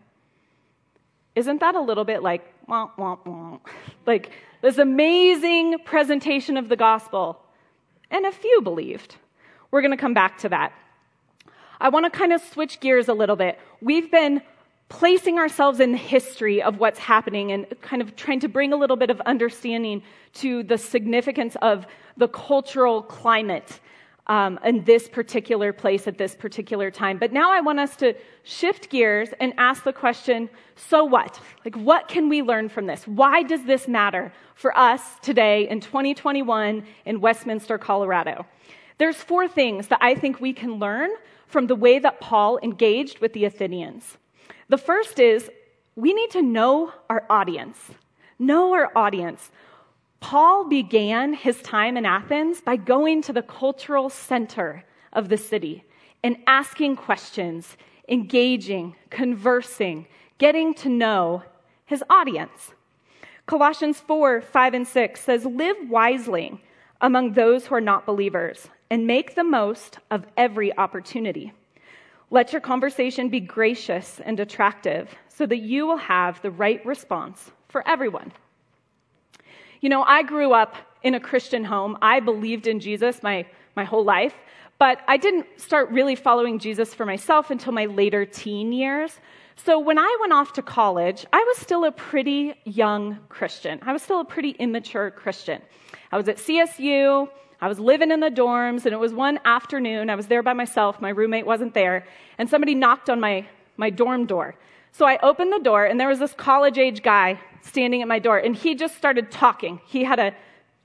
Isn't 1.36 1.60
that 1.60 1.76
a 1.76 1.82
little 1.82 2.06
bit 2.06 2.24
like, 2.24 2.54
like 4.06 4.32
this 4.62 4.78
amazing 4.78 5.80
presentation 5.84 6.58
of 6.58 6.70
the 6.70 6.76
gospel? 6.76 7.42
And 8.12 8.26
a 8.26 8.32
few 8.32 8.62
believed. 8.62 9.18
We're 9.72 9.82
going 9.82 9.92
to 9.92 9.98
come 9.98 10.14
back 10.14 10.38
to 10.40 10.50
that. 10.50 10.72
I 11.82 11.90
want 11.90 12.06
to 12.06 12.10
kind 12.10 12.32
of 12.32 12.42
switch 12.42 12.80
gears 12.80 13.10
a 13.10 13.14
little 13.14 13.36
bit. 13.36 13.60
We've 13.82 14.10
been 14.10 14.42
placing 14.90 15.40
ourselves 15.40 15.80
in 15.80 15.92
the 15.92 15.98
history 15.98 16.62
of 16.62 16.80
what's 16.80 17.00
happening 17.00 17.52
and 17.52 17.66
kind 17.82 18.02
of 18.02 18.16
trying 18.16 18.40
to 18.40 18.48
bring 18.48 18.72
a 18.72 18.76
little 18.76 18.96
bit 18.96 19.10
of 19.10 19.20
understanding 19.22 20.04
to 20.34 20.64
the 20.64 20.78
significance 20.78 21.56
of 21.62 21.88
the 22.18 22.28
cultural 22.28 23.02
climate 23.02 23.80
um, 24.28 24.60
in 24.64 24.84
this 24.84 25.08
particular 25.08 25.72
place 25.72 26.08
at 26.08 26.18
this 26.18 26.36
particular 26.36 26.90
time. 26.90 27.18
But 27.18 27.32
now 27.32 27.52
I 27.52 27.62
want 27.62 27.80
us 27.80 27.96
to 27.98 28.16
shift 28.44 28.90
gears 28.90 29.30
and 29.40 29.54
ask 29.58 29.84
the 29.84 29.94
question 29.94 30.50
so 30.76 31.04
what? 31.04 31.40
Like, 31.64 31.76
what 31.76 32.08
can 32.08 32.28
we 32.28 32.42
learn 32.42 32.70
from 32.70 32.86
this? 32.86 33.08
Why 33.08 33.44
does 33.44 33.64
this 33.66 33.88
matter 33.88 34.34
for 34.56 34.76
us 34.78 35.02
today 35.22 35.70
in 35.70 35.80
2021 35.80 36.84
in 37.06 37.22
Westminster, 37.22 37.78
Colorado? 37.78 38.46
There's 38.98 39.18
four 39.18 39.48
things 39.48 39.88
that 39.90 40.00
I 40.02 40.16
think 40.16 40.40
we 40.40 40.54
can 40.54 40.80
learn 40.80 41.12
from 41.48 41.68
the 41.68 41.76
way 41.76 42.00
that 42.00 42.20
Paul 42.20 42.60
engaged 42.64 43.20
with 43.20 43.34
the 43.34 43.46
Athenians. 43.46 44.18
The 44.70 44.78
first 44.78 45.20
is 45.20 45.50
we 45.96 46.14
need 46.14 46.32
to 46.32 46.42
know 46.42 46.92
our 47.10 47.26
audience. 47.30 47.78
Know 48.40 48.74
our 48.74 48.92
audience. 48.96 49.52
Paul 50.20 50.68
began 50.68 51.34
his 51.34 51.62
time 51.62 51.98
in 51.98 52.06
Athens 52.06 52.62
by 52.62 52.76
going 52.76 53.22
to 53.24 53.34
the 53.34 53.44
cultural 53.44 54.10
center 54.10 54.84
of 55.14 55.30
the 55.30 55.38
city 55.38 55.84
and 56.24 56.38
asking 56.48 56.96
questions, 56.96 57.78
engaging, 58.10 58.96
conversing, 59.10 60.08
getting 60.38 60.74
to 60.76 60.90
know 60.90 61.44
his 61.86 62.04
audience. 62.10 62.72
Colossians 63.46 64.00
4 64.00 64.42
5 64.42 64.74
and 64.74 64.88
6 64.88 65.22
says, 65.22 65.46
Live 65.46 65.78
wisely 65.88 66.60
among 67.00 67.34
those 67.34 67.68
who 67.68 67.76
are 67.76 67.82
not 67.82 68.06
believers 68.06 68.70
and 68.90 69.06
make 69.06 69.36
the 69.36 69.44
most 69.44 70.00
of 70.10 70.26
every 70.36 70.76
opportunity. 70.78 71.54
Let 72.32 72.52
your 72.52 72.62
conversation 72.62 73.30
be 73.30 73.40
gracious 73.40 74.20
and 74.24 74.40
attractive 74.40 75.14
so 75.28 75.46
that 75.46 75.58
you 75.58 75.86
will 75.86 75.98
have 75.98 76.42
the 76.42 76.52
right 76.52 76.84
response 76.86 77.52
for 77.70 77.88
everyone. 77.88 78.32
You 79.82 79.90
know, 79.90 80.04
I 80.04 80.24
grew 80.24 80.54
up 80.54 80.76
in 81.04 81.14
a 81.14 81.20
Christian 81.20 81.64
home. 81.64 81.98
I 82.02 82.20
believed 82.20 82.68
in 82.68 82.80
Jesus 82.80 83.22
my, 83.22 83.46
my 83.76 83.84
whole 83.84 84.04
life, 84.04 84.34
but 84.80 85.02
I 85.08 85.18
didn't 85.18 85.46
start 85.58 85.92
really 85.92 86.16
following 86.16 86.58
Jesus 86.58 86.94
for 86.94 87.06
myself 87.06 87.52
until 87.52 87.74
my 87.74 87.86
later 87.86 88.26
teen 88.26 88.74
years. 88.74 89.20
So 89.58 89.80
when 89.80 89.98
I 89.98 90.18
went 90.20 90.34
off 90.34 90.54
to 90.54 90.62
college, 90.62 91.26
I 91.32 91.44
was 91.44 91.58
still 91.58 91.86
a 91.86 91.92
pretty 91.92 92.56
young 92.66 93.20
Christian. 93.30 93.80
I 93.84 93.94
was 93.94 94.02
still 94.02 94.20
a 94.20 94.26
pretty 94.26 94.52
immature 94.52 95.12
Christian. 95.12 95.62
I 96.12 96.18
was 96.18 96.28
at 96.28 96.38
CSU. 96.38 97.30
I 97.62 97.68
was 97.68 97.80
living 97.80 98.12
in 98.12 98.20
the 98.20 98.30
dorms, 98.30 98.86
and 98.86 98.94
it 98.94 99.00
was 99.00 99.14
one 99.14 99.40
afternoon. 99.46 100.10
I 100.10 100.16
was 100.16 100.28
there 100.28 100.44
by 100.44 100.54
myself. 100.54 101.00
My 101.00 101.10
roommate 101.10 101.46
wasn't 101.46 101.74
there. 101.74 102.06
And 102.38 102.50
somebody 102.50 102.76
knocked 102.76 103.10
on 103.10 103.20
my, 103.20 103.48
my 103.78 103.90
dorm 103.90 104.26
door. 104.26 104.56
So 104.92 105.06
I 105.06 105.18
opened 105.24 105.54
the 105.54 105.60
door, 105.60 105.86
and 105.86 106.00
there 106.00 106.10
was 106.10 106.20
this 106.20 106.34
college 106.34 106.78
age 106.78 107.02
guy 107.02 107.40
standing 107.62 108.02
at 108.02 108.08
my 108.08 108.20
door, 108.20 108.38
and 108.38 108.56
he 108.56 108.76
just 108.76 108.98
started 108.98 109.32
talking. 109.32 109.80
He 109.86 110.04
had 110.04 110.20
a 110.20 110.36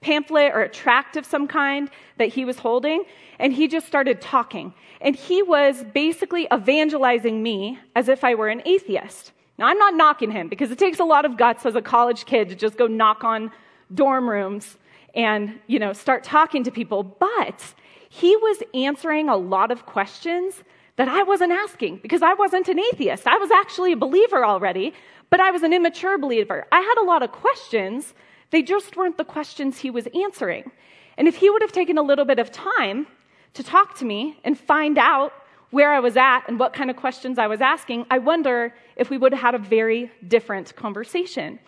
pamphlet 0.01 0.53
or 0.55 0.63
a 0.63 0.69
tract 0.69 1.17
of 1.17 1.27
some 1.27 1.47
kind 1.47 1.91
that 2.19 2.29
he 2.29 2.45
was 2.45 2.59
holding, 2.59 3.05
and 3.39 3.53
he 3.53 3.69
just 3.69 3.87
started 3.87 4.21
talking. 4.21 4.73
And 5.01 5.17
he 5.17 5.43
was 5.43 5.85
basically 5.95 6.47
evangelizing 6.53 7.43
me 7.43 7.79
as 7.95 8.09
if 8.09 8.25
I 8.25 8.35
were 8.35 8.49
an 8.49 8.63
atheist. 8.65 9.33
Now, 9.59 9.67
I'm 9.67 9.79
not 9.79 9.95
knocking 9.95 10.31
him 10.31 10.49
because 10.49 10.71
it 10.71 10.79
takes 10.79 11.01
a 11.01 11.05
lot 11.05 11.25
of 11.25 11.37
guts 11.37 11.67
as 11.67 11.75
a 11.75 11.83
college 11.83 12.25
kid 12.25 12.49
to 12.49 12.55
just 12.55 12.79
go 12.79 12.87
knock 12.87 13.25
on 13.25 13.51
dorm 13.95 14.29
rooms 14.29 14.79
and, 15.15 15.59
you 15.67 15.79
know, 15.79 15.93
start 15.93 16.25
talking 16.25 16.65
to 16.65 16.71
people. 16.71 17.03
But 17.03 17.75
he 18.09 18.37
was 18.37 18.63
answering 18.75 19.29
a 19.29 19.37
lot 19.37 19.71
of 19.71 19.87
questions 19.87 20.63
that 20.97 21.09
I 21.09 21.23
wasn't 21.23 21.53
asking 21.53 21.99
because 21.99 22.23
I 22.23 22.35
wasn't 22.35 22.69
an 22.69 22.79
atheist. 22.79 23.27
I 23.27 23.37
was 23.37 23.51
actually 23.51 23.93
a 23.93 23.97
believer 23.97 24.45
already, 24.45 24.95
but 25.31 25.41
I 25.41 25.51
was 25.51 25.63
an 25.63 25.73
immature 25.73 26.19
believer. 26.19 26.67
I 26.73 26.81
had 26.81 26.99
a 27.01 27.05
lot 27.05 27.23
of 27.23 27.33
questions. 27.33 28.15
They 28.51 28.63
just 28.63 28.97
weren't 28.97 29.17
the 29.17 29.25
questions 29.25 29.79
he 29.79 29.91
was 29.91 30.09
answering. 30.15 30.71
And 31.17 31.29
if 31.29 31.37
he 31.37 31.51
would 31.51 31.63
have 31.63 31.73
taken 31.73 31.99
a 31.99 32.03
little 32.03 32.25
bit 32.25 32.39
of 32.39 32.51
time 32.51 33.07
to 33.55 33.63
talk 33.63 33.97
to 33.99 34.05
me 34.05 34.39
and 34.45 34.59
find 34.59 34.99
out 34.99 35.33
where 35.71 35.93
I 35.93 36.01
was 36.01 36.17
at 36.17 36.43
and 36.49 36.59
what 36.59 36.73
kind 36.73 36.91
of 36.91 36.97
questions 36.97 37.39
I 37.39 37.47
was 37.47 37.61
asking, 37.61 38.07
I 38.11 38.19
wonder 38.19 38.75
if 38.97 39.11
we 39.11 39.19
would 39.19 39.33
have 39.33 39.41
had 39.41 39.55
a 39.55 39.59
very 39.59 40.11
different 40.27 40.75
conversation. 40.75 41.59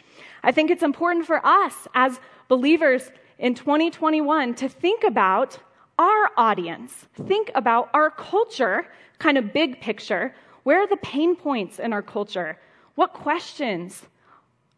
I 0.43 0.51
think 0.51 0.71
it's 0.71 0.83
important 0.83 1.27
for 1.27 1.45
us 1.47 1.87
as 1.95 2.19
believers 2.49 3.11
in 3.39 3.55
2021 3.55 4.55
to 4.57 4.69
think 4.69 5.05
about 5.05 5.59
our 5.99 6.31
audience, 6.37 7.07
think 7.27 7.51
about 7.55 7.91
our 7.95 8.11
culture, 8.11 8.87
kind 9.19 9.39
of 9.39 9.53
big 9.53 9.81
picture. 9.81 10.35
Where 10.65 10.81
are 10.81 10.89
the 10.89 10.97
pain 10.97 11.37
points 11.37 11.79
in 11.79 11.93
our 11.93 12.03
culture? 12.03 12.59
What 12.97 13.13
questions 13.13 14.03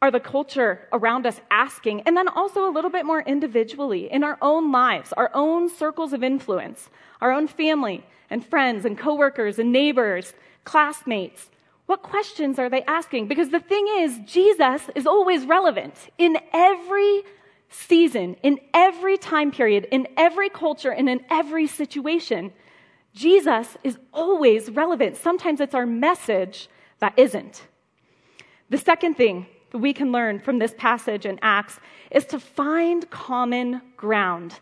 are 0.04 0.10
the 0.10 0.20
culture 0.20 0.86
around 0.92 1.26
us 1.26 1.40
asking? 1.50 2.02
And 2.02 2.14
then 2.14 2.28
also 2.28 2.68
a 2.68 2.72
little 2.72 2.90
bit 2.90 3.06
more 3.06 3.22
individually 3.22 4.12
in 4.12 4.22
our 4.22 4.36
own 4.42 4.70
lives, 4.70 5.14
our 5.14 5.30
own 5.32 5.70
circles 5.70 6.12
of 6.12 6.22
influence, 6.22 6.90
our 7.22 7.32
own 7.32 7.48
family 7.48 8.04
and 8.28 8.44
friends 8.44 8.84
and 8.84 8.98
coworkers 8.98 9.58
and 9.58 9.72
neighbors, 9.72 10.34
classmates. 10.64 11.48
What 11.86 12.02
questions 12.02 12.58
are 12.58 12.68
they 12.68 12.82
asking? 12.82 13.28
Because 13.28 13.48
the 13.48 13.60
thing 13.60 13.86
is, 13.96 14.18
Jesus 14.26 14.82
is 14.94 15.06
always 15.06 15.46
relevant 15.46 15.94
in 16.18 16.36
every 16.52 17.22
season, 17.70 18.36
in 18.42 18.60
every 18.74 19.16
time 19.16 19.50
period, 19.50 19.88
in 19.90 20.06
every 20.18 20.50
culture, 20.50 20.92
and 20.92 21.08
in 21.08 21.24
every 21.30 21.66
situation. 21.66 22.52
Jesus 23.14 23.78
is 23.82 23.96
always 24.12 24.70
relevant. 24.70 25.16
Sometimes 25.16 25.60
it's 25.60 25.74
our 25.74 25.86
message 25.86 26.68
that 26.98 27.14
isn't. 27.16 27.62
The 28.68 28.78
second 28.78 29.14
thing 29.14 29.46
that 29.74 29.80
we 29.80 29.92
can 29.92 30.12
learn 30.12 30.38
from 30.38 30.60
this 30.60 30.72
passage 30.78 31.26
in 31.26 31.36
Acts 31.42 31.80
is 32.12 32.24
to 32.26 32.38
find 32.38 33.10
common 33.10 33.82
ground. 33.96 34.60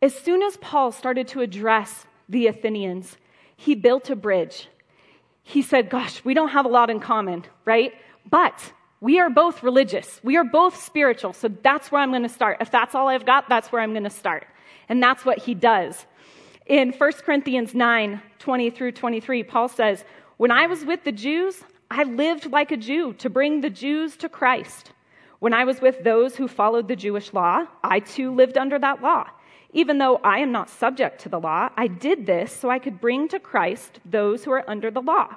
As 0.00 0.14
soon 0.14 0.40
as 0.40 0.56
Paul 0.58 0.92
started 0.92 1.26
to 1.28 1.40
address 1.40 2.06
the 2.28 2.46
Athenians, 2.46 3.16
he 3.56 3.74
built 3.74 4.08
a 4.08 4.14
bridge. 4.14 4.68
He 5.42 5.62
said, 5.62 5.90
Gosh, 5.90 6.24
we 6.24 6.32
don't 6.32 6.50
have 6.50 6.64
a 6.64 6.68
lot 6.68 6.90
in 6.90 7.00
common, 7.00 7.44
right? 7.64 7.92
But 8.30 8.72
we 9.00 9.18
are 9.18 9.28
both 9.28 9.64
religious. 9.64 10.20
We 10.22 10.36
are 10.36 10.44
both 10.44 10.80
spiritual. 10.80 11.32
So 11.32 11.48
that's 11.48 11.90
where 11.90 12.00
I'm 12.00 12.10
going 12.10 12.22
to 12.22 12.28
start. 12.28 12.58
If 12.60 12.70
that's 12.70 12.94
all 12.94 13.08
I've 13.08 13.26
got, 13.26 13.48
that's 13.48 13.72
where 13.72 13.82
I'm 13.82 13.94
going 13.94 14.04
to 14.04 14.10
start. 14.10 14.46
And 14.88 15.02
that's 15.02 15.24
what 15.24 15.38
he 15.38 15.54
does. 15.54 16.06
In 16.66 16.92
1 16.92 17.12
Corinthians 17.24 17.74
9 17.74 18.22
20 18.38 18.70
through 18.70 18.92
23, 18.92 19.42
Paul 19.42 19.66
says, 19.66 20.04
When 20.36 20.52
I 20.52 20.68
was 20.68 20.84
with 20.84 21.02
the 21.02 21.10
Jews, 21.10 21.64
I 21.90 22.02
lived 22.02 22.50
like 22.50 22.72
a 22.72 22.76
Jew 22.76 23.12
to 23.14 23.30
bring 23.30 23.60
the 23.60 23.70
Jews 23.70 24.16
to 24.18 24.28
Christ. 24.28 24.92
When 25.38 25.54
I 25.54 25.64
was 25.64 25.80
with 25.80 26.02
those 26.02 26.36
who 26.36 26.48
followed 26.48 26.88
the 26.88 26.96
Jewish 26.96 27.32
law, 27.32 27.66
I 27.84 28.00
too 28.00 28.34
lived 28.34 28.58
under 28.58 28.78
that 28.78 29.02
law. 29.02 29.28
Even 29.72 29.98
though 29.98 30.16
I 30.24 30.38
am 30.38 30.52
not 30.52 30.70
subject 30.70 31.20
to 31.22 31.28
the 31.28 31.38
law, 31.38 31.68
I 31.76 31.86
did 31.86 32.26
this 32.26 32.52
so 32.52 32.70
I 32.70 32.78
could 32.78 33.00
bring 33.00 33.28
to 33.28 33.38
Christ 33.38 34.00
those 34.04 34.44
who 34.44 34.52
are 34.52 34.68
under 34.68 34.90
the 34.90 35.02
law. 35.02 35.36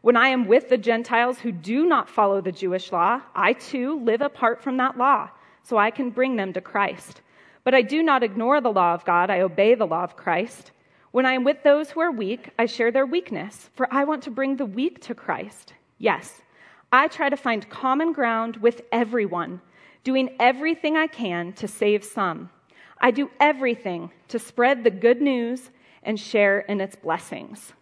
When 0.00 0.16
I 0.16 0.28
am 0.28 0.46
with 0.46 0.68
the 0.68 0.78
Gentiles 0.78 1.38
who 1.38 1.52
do 1.52 1.86
not 1.86 2.08
follow 2.08 2.40
the 2.40 2.50
Jewish 2.50 2.90
law, 2.90 3.20
I 3.34 3.52
too 3.52 4.00
live 4.00 4.20
apart 4.20 4.60
from 4.60 4.76
that 4.78 4.98
law, 4.98 5.30
so 5.62 5.78
I 5.78 5.92
can 5.92 6.10
bring 6.10 6.34
them 6.34 6.52
to 6.54 6.60
Christ. 6.60 7.20
But 7.62 7.74
I 7.74 7.82
do 7.82 8.02
not 8.02 8.24
ignore 8.24 8.60
the 8.60 8.72
law 8.72 8.94
of 8.94 9.04
God, 9.04 9.30
I 9.30 9.42
obey 9.42 9.76
the 9.76 9.86
law 9.86 10.02
of 10.02 10.16
Christ. 10.16 10.72
When 11.12 11.24
I 11.24 11.34
am 11.34 11.44
with 11.44 11.62
those 11.62 11.90
who 11.90 12.00
are 12.00 12.10
weak, 12.10 12.50
I 12.58 12.66
share 12.66 12.90
their 12.90 13.06
weakness, 13.06 13.70
for 13.74 13.86
I 13.90 14.04
want 14.04 14.24
to 14.24 14.30
bring 14.30 14.56
the 14.56 14.66
weak 14.66 15.00
to 15.02 15.14
Christ. 15.14 15.74
Yes, 15.98 16.42
I 16.90 17.06
try 17.08 17.28
to 17.28 17.36
find 17.36 17.70
common 17.70 18.12
ground 18.12 18.56
with 18.56 18.82
everyone, 18.90 19.60
doing 20.04 20.34
everything 20.40 20.96
I 20.96 21.06
can 21.06 21.52
to 21.54 21.68
save 21.68 22.02
some. 22.04 22.50
I 23.00 23.10
do 23.12 23.30
everything 23.38 24.10
to 24.28 24.38
spread 24.38 24.84
the 24.84 24.90
good 24.90 25.22
news 25.22 25.70
and 26.02 26.18
share 26.18 26.60
in 26.60 26.80
its 26.80 26.96
blessings 26.96 27.72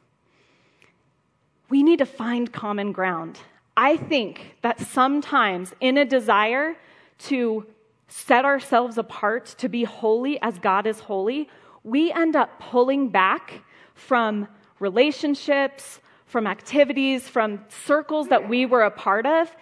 we 1.70 1.82
need 1.84 2.00
to 2.00 2.06
find 2.06 2.52
common 2.52 2.92
ground. 2.92 3.38
I 3.76 3.96
think 3.96 4.56
that 4.60 4.80
sometimes, 4.80 5.72
in 5.80 5.96
a 5.96 6.04
desire 6.04 6.76
to 7.20 7.66
set 8.08 8.44
ourselves 8.44 8.98
apart, 8.98 9.46
to 9.58 9.68
be 9.68 9.84
holy 9.84 10.42
as 10.42 10.58
God 10.58 10.86
is 10.86 11.00
holy, 11.00 11.48
we 11.84 12.12
end 12.12 12.36
up 12.36 12.60
pulling 12.60 13.08
back 13.08 13.62
from 13.94 14.48
relationships, 14.78 16.00
from 16.26 16.46
activities, 16.46 17.28
from 17.28 17.64
circles 17.86 18.28
that 18.28 18.48
we 18.48 18.66
were 18.66 18.82
a 18.82 18.90
part 18.90 19.26
of 19.26 19.54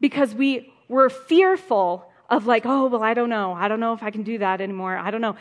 because 0.00 0.34
we 0.34 0.72
were 0.88 1.08
fearful 1.08 2.10
of, 2.28 2.46
like, 2.46 2.66
oh, 2.66 2.86
well, 2.86 3.02
I 3.02 3.14
don't 3.14 3.30
know. 3.30 3.52
I 3.52 3.68
don't 3.68 3.78
know 3.78 3.92
if 3.92 4.02
I 4.02 4.10
can 4.10 4.24
do 4.24 4.38
that 4.38 4.60
anymore. 4.60 4.96
I 4.96 5.10
don't 5.10 5.20
know. 5.20 5.36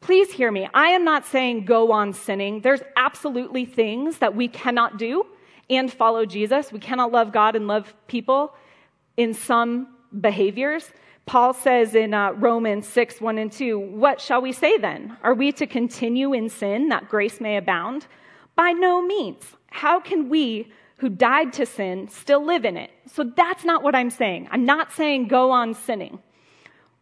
Please 0.00 0.32
hear 0.32 0.50
me. 0.50 0.68
I 0.74 0.88
am 0.88 1.04
not 1.04 1.24
saying 1.26 1.64
go 1.64 1.92
on 1.92 2.12
sinning. 2.12 2.60
There's 2.60 2.82
absolutely 2.96 3.64
things 3.64 4.18
that 4.18 4.34
we 4.34 4.48
cannot 4.48 4.98
do 4.98 5.24
and 5.70 5.90
follow 5.90 6.26
Jesus. 6.26 6.72
We 6.72 6.80
cannot 6.80 7.12
love 7.12 7.32
God 7.32 7.56
and 7.56 7.66
love 7.66 7.94
people 8.06 8.52
in 9.16 9.32
some 9.32 9.94
behaviors. 10.20 10.90
Paul 11.26 11.54
says 11.54 11.94
in 11.94 12.12
uh, 12.12 12.32
Romans 12.32 12.86
6 12.86 13.20
1 13.20 13.38
and 13.38 13.50
2, 13.50 13.78
What 13.78 14.20
shall 14.20 14.42
we 14.42 14.52
say 14.52 14.76
then? 14.78 15.16
Are 15.22 15.34
we 15.34 15.52
to 15.52 15.66
continue 15.66 16.32
in 16.32 16.48
sin 16.48 16.88
that 16.88 17.08
grace 17.08 17.40
may 17.40 17.56
abound? 17.56 18.06
By 18.56 18.72
no 18.72 19.02
means. 19.02 19.42
How 19.70 19.98
can 20.00 20.28
we 20.28 20.70
who 20.98 21.08
died 21.08 21.52
to 21.54 21.66
sin 21.66 22.08
still 22.08 22.44
live 22.44 22.64
in 22.64 22.76
it? 22.76 22.90
So 23.06 23.24
that's 23.36 23.64
not 23.64 23.82
what 23.82 23.94
I'm 23.94 24.10
saying. 24.10 24.48
I'm 24.50 24.64
not 24.64 24.92
saying 24.92 25.28
go 25.28 25.50
on 25.50 25.74
sinning. 25.74 26.20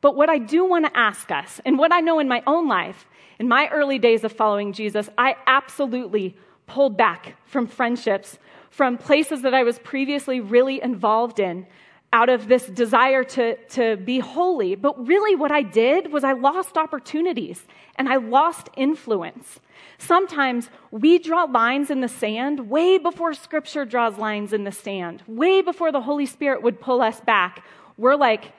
But 0.01 0.17
what 0.17 0.31
I 0.31 0.39
do 0.39 0.65
want 0.65 0.87
to 0.87 0.97
ask 0.97 1.31
us, 1.31 1.61
and 1.65 1.79
what 1.79 1.93
I 1.93 2.01
know 2.01 2.19
in 2.19 2.27
my 2.27 2.43
own 2.47 2.67
life, 2.67 3.07
in 3.39 3.49
my 3.49 3.69
early 3.69 3.99
days 3.99 4.25
of 4.25 4.33
following 4.33 4.73
Jesus, 4.73 5.09
I 5.17 5.37
absolutely 5.47 6.37
pulled 6.67 6.97
back 6.97 7.37
from 7.45 7.67
friendships 7.67 8.39
from 8.71 8.97
places 8.97 9.43
that 9.43 9.53
I 9.53 9.63
was 9.63 9.79
previously 9.81 10.41
really 10.41 10.83
involved 10.83 11.39
in 11.39 11.67
out 12.13 12.29
of 12.29 12.47
this 12.47 12.67
desire 12.67 13.25
to, 13.25 13.57
to 13.69 13.97
be 13.97 14.19
holy. 14.19 14.75
But 14.75 15.07
really, 15.07 15.35
what 15.35 15.51
I 15.51 15.63
did 15.63 16.13
was 16.13 16.25
I 16.25 16.33
lost 16.33 16.77
opportunities 16.77 17.65
and 17.97 18.09
I 18.09 18.17
lost 18.17 18.69
influence. 18.77 19.61
Sometimes 19.99 20.69
we 20.91 21.19
draw 21.19 21.45
lines 21.45 21.91
in 21.91 22.01
the 22.01 22.09
sand 22.09 22.69
way 22.69 22.99
before 22.99 23.33
Scripture 23.35 23.85
draws 23.85 24.19
lines 24.19 24.53
in 24.53 24.65
the 24.65 24.73
sand, 24.73 25.23
way 25.27 25.63
before 25.63 25.91
the 25.91 26.03
Holy 26.03 26.27
Spirit 26.27 26.63
would 26.63 26.81
pull 26.81 27.01
us 27.01 27.21
back. 27.21 27.65
We're 27.97 28.17
like 28.17 28.53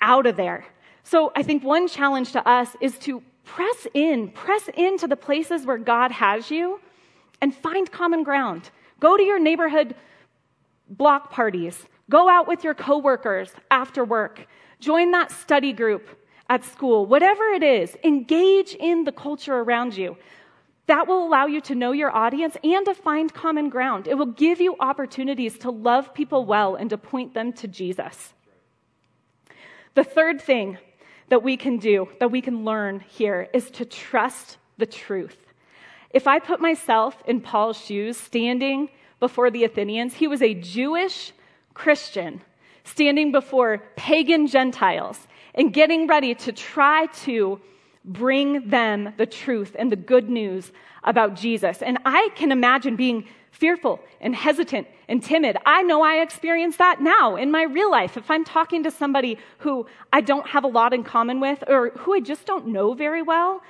out 0.00 0.26
of 0.26 0.36
there. 0.36 0.64
So 1.02 1.32
I 1.34 1.42
think 1.42 1.64
one 1.64 1.88
challenge 1.88 2.32
to 2.32 2.48
us 2.48 2.76
is 2.80 2.96
to 3.00 3.22
press 3.44 3.86
in, 3.92 4.28
press 4.30 4.68
into 4.74 5.06
the 5.06 5.16
places 5.16 5.66
where 5.66 5.78
God 5.78 6.12
has 6.12 6.50
you 6.50 6.80
and 7.40 7.54
find 7.54 7.90
common 7.90 8.22
ground. 8.22 8.70
Go 9.00 9.16
to 9.16 9.22
your 9.22 9.38
neighborhood 9.38 9.94
block 10.88 11.30
parties. 11.30 11.86
Go 12.10 12.28
out 12.28 12.46
with 12.46 12.64
your 12.64 12.74
coworkers 12.74 13.52
after 13.70 14.04
work. 14.04 14.46
Join 14.80 15.10
that 15.12 15.30
study 15.30 15.72
group 15.72 16.06
at 16.48 16.64
school. 16.64 17.06
Whatever 17.06 17.44
it 17.44 17.62
is, 17.62 17.96
engage 18.04 18.74
in 18.74 19.04
the 19.04 19.12
culture 19.12 19.54
around 19.54 19.96
you. 19.96 20.16
That 20.86 21.08
will 21.08 21.26
allow 21.26 21.46
you 21.46 21.62
to 21.62 21.74
know 21.74 21.92
your 21.92 22.14
audience 22.14 22.56
and 22.62 22.84
to 22.84 22.94
find 22.94 23.32
common 23.32 23.70
ground. 23.70 24.06
It 24.06 24.18
will 24.18 24.26
give 24.26 24.60
you 24.60 24.76
opportunities 24.80 25.58
to 25.58 25.70
love 25.70 26.12
people 26.12 26.44
well 26.44 26.74
and 26.74 26.90
to 26.90 26.98
point 26.98 27.32
them 27.32 27.54
to 27.54 27.68
Jesus. 27.68 28.34
The 29.94 30.04
third 30.04 30.42
thing 30.42 30.76
that 31.30 31.42
we 31.42 31.56
can 31.56 31.78
do, 31.78 32.08
that 32.20 32.30
we 32.30 32.42
can 32.42 32.66
learn 32.66 33.00
here, 33.00 33.48
is 33.54 33.70
to 33.72 33.86
trust 33.86 34.58
the 34.76 34.84
truth. 34.86 35.38
If 36.10 36.26
I 36.26 36.38
put 36.38 36.60
myself 36.60 37.22
in 37.26 37.40
Paul's 37.40 37.78
shoes, 37.78 38.18
standing 38.18 38.90
before 39.20 39.50
the 39.50 39.64
Athenians, 39.64 40.14
he 40.14 40.28
was 40.28 40.42
a 40.42 40.52
Jewish 40.52 41.32
Christian 41.74 42.40
standing 42.84 43.32
before 43.32 43.82
pagan 43.96 44.46
Gentiles 44.46 45.26
and 45.54 45.72
getting 45.72 46.06
ready 46.06 46.34
to 46.34 46.52
try 46.52 47.06
to 47.24 47.60
bring 48.04 48.68
them 48.68 49.14
the 49.16 49.26
truth 49.26 49.74
and 49.78 49.90
the 49.90 49.96
good 49.96 50.28
news 50.28 50.72
about 51.02 51.34
Jesus. 51.34 51.82
And 51.82 51.98
I 52.04 52.30
can 52.34 52.52
imagine 52.52 52.96
being 52.96 53.26
fearful 53.50 54.00
and 54.20 54.34
hesitant 54.34 54.86
and 55.08 55.22
timid. 55.22 55.56
I 55.64 55.82
know 55.82 56.02
I 56.02 56.16
experience 56.16 56.76
that 56.78 57.00
now 57.00 57.36
in 57.36 57.50
my 57.50 57.62
real 57.62 57.90
life. 57.90 58.16
If 58.16 58.30
I'm 58.30 58.44
talking 58.44 58.82
to 58.82 58.90
somebody 58.90 59.38
who 59.58 59.86
I 60.12 60.20
don't 60.20 60.46
have 60.48 60.64
a 60.64 60.68
lot 60.68 60.92
in 60.92 61.04
common 61.04 61.40
with 61.40 61.62
or 61.68 61.90
who 61.90 62.14
I 62.14 62.20
just 62.20 62.46
don't 62.46 62.68
know 62.68 62.94
very 62.94 63.22
well, 63.22 63.62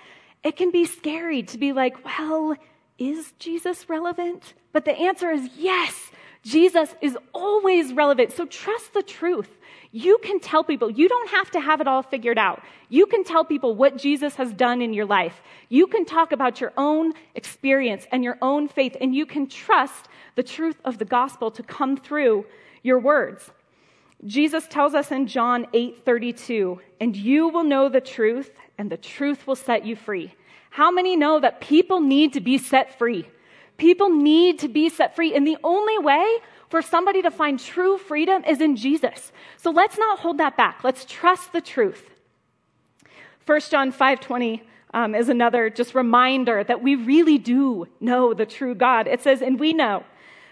it 0.42 0.56
can 0.56 0.70
be 0.70 0.84
scary 0.84 1.42
to 1.44 1.58
be 1.58 1.72
like, 1.72 2.04
well, 2.04 2.56
is 2.98 3.32
Jesus 3.38 3.88
relevant? 3.88 4.54
But 4.72 4.84
the 4.84 4.92
answer 4.92 5.30
is 5.30 5.48
yes. 5.56 6.10
Jesus 6.44 6.94
is 7.00 7.16
always 7.32 7.92
relevant. 7.92 8.32
So 8.32 8.44
trust 8.46 8.92
the 8.92 9.02
truth. 9.02 9.48
You 9.92 10.18
can 10.22 10.40
tell 10.40 10.62
people, 10.62 10.90
you 10.90 11.08
don't 11.08 11.30
have 11.30 11.50
to 11.52 11.60
have 11.60 11.80
it 11.80 11.88
all 11.88 12.02
figured 12.02 12.36
out. 12.36 12.62
You 12.88 13.06
can 13.06 13.24
tell 13.24 13.44
people 13.44 13.74
what 13.74 13.96
Jesus 13.96 14.34
has 14.34 14.52
done 14.52 14.82
in 14.82 14.92
your 14.92 15.06
life. 15.06 15.40
You 15.68 15.86
can 15.86 16.04
talk 16.04 16.32
about 16.32 16.60
your 16.60 16.72
own 16.76 17.12
experience 17.34 18.06
and 18.12 18.22
your 18.22 18.36
own 18.42 18.68
faith, 18.68 18.96
and 19.00 19.14
you 19.14 19.24
can 19.24 19.46
trust 19.46 20.08
the 20.34 20.42
truth 20.42 20.76
of 20.84 20.98
the 20.98 21.04
gospel 21.04 21.50
to 21.52 21.62
come 21.62 21.96
through 21.96 22.44
your 22.82 22.98
words. 22.98 23.50
Jesus 24.26 24.66
tells 24.68 24.94
us 24.94 25.10
in 25.12 25.26
John 25.26 25.66
8 25.72 26.04
32, 26.04 26.80
and 27.00 27.16
you 27.16 27.48
will 27.48 27.64
know 27.64 27.88
the 27.88 28.00
truth, 28.00 28.50
and 28.76 28.90
the 28.90 28.96
truth 28.96 29.46
will 29.46 29.56
set 29.56 29.86
you 29.86 29.96
free. 29.96 30.34
How 30.70 30.90
many 30.90 31.16
know 31.16 31.38
that 31.38 31.60
people 31.60 32.00
need 32.00 32.32
to 32.32 32.40
be 32.40 32.58
set 32.58 32.98
free? 32.98 33.28
People 33.76 34.10
need 34.10 34.58
to 34.60 34.68
be 34.68 34.88
set 34.88 35.16
free. 35.16 35.34
And 35.34 35.46
the 35.46 35.58
only 35.64 35.98
way 35.98 36.38
for 36.68 36.82
somebody 36.82 37.22
to 37.22 37.30
find 37.30 37.58
true 37.58 37.98
freedom 37.98 38.44
is 38.44 38.60
in 38.60 38.76
Jesus. 38.76 39.32
So 39.56 39.70
let's 39.70 39.98
not 39.98 40.20
hold 40.20 40.38
that 40.38 40.56
back. 40.56 40.84
Let's 40.84 41.04
trust 41.04 41.52
the 41.52 41.60
truth. 41.60 42.10
1 43.46 43.60
John 43.70 43.92
5:20 43.92 44.62
um, 44.92 45.14
is 45.14 45.28
another 45.28 45.70
just 45.70 45.94
reminder 45.94 46.64
that 46.64 46.82
we 46.82 46.94
really 46.94 47.36
do 47.36 47.86
know 48.00 48.32
the 48.32 48.46
true 48.46 48.74
God. 48.74 49.06
It 49.06 49.20
says, 49.20 49.42
"And 49.42 49.60
we 49.60 49.72
know 49.72 50.04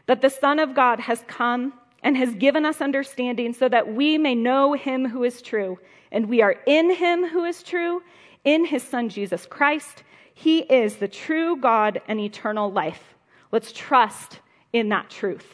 that 0.06 0.20
the 0.20 0.30
Son 0.30 0.58
of 0.58 0.74
God 0.74 1.00
has 1.00 1.24
come 1.26 1.72
and 2.02 2.16
has 2.16 2.34
given 2.34 2.64
us 2.64 2.80
understanding 2.80 3.52
so 3.52 3.68
that 3.68 3.94
we 3.94 4.18
may 4.18 4.34
know 4.34 4.72
him 4.72 5.08
who 5.08 5.22
is 5.24 5.40
true. 5.40 5.78
And 6.10 6.28
we 6.28 6.42
are 6.42 6.56
in 6.66 6.94
him 6.94 7.28
who 7.28 7.44
is 7.44 7.62
true, 7.62 8.02
in 8.44 8.66
his 8.66 8.82
Son 8.82 9.08
Jesus 9.08 9.46
Christ. 9.46 10.02
He 10.34 10.60
is 10.60 10.96
the 10.96 11.08
true 11.08 11.56
God 11.56 12.00
and 12.08 12.18
eternal 12.18 12.70
life. 12.70 13.14
Let's 13.50 13.72
trust 13.72 14.40
in 14.72 14.88
that 14.88 15.10
truth. 15.10 15.46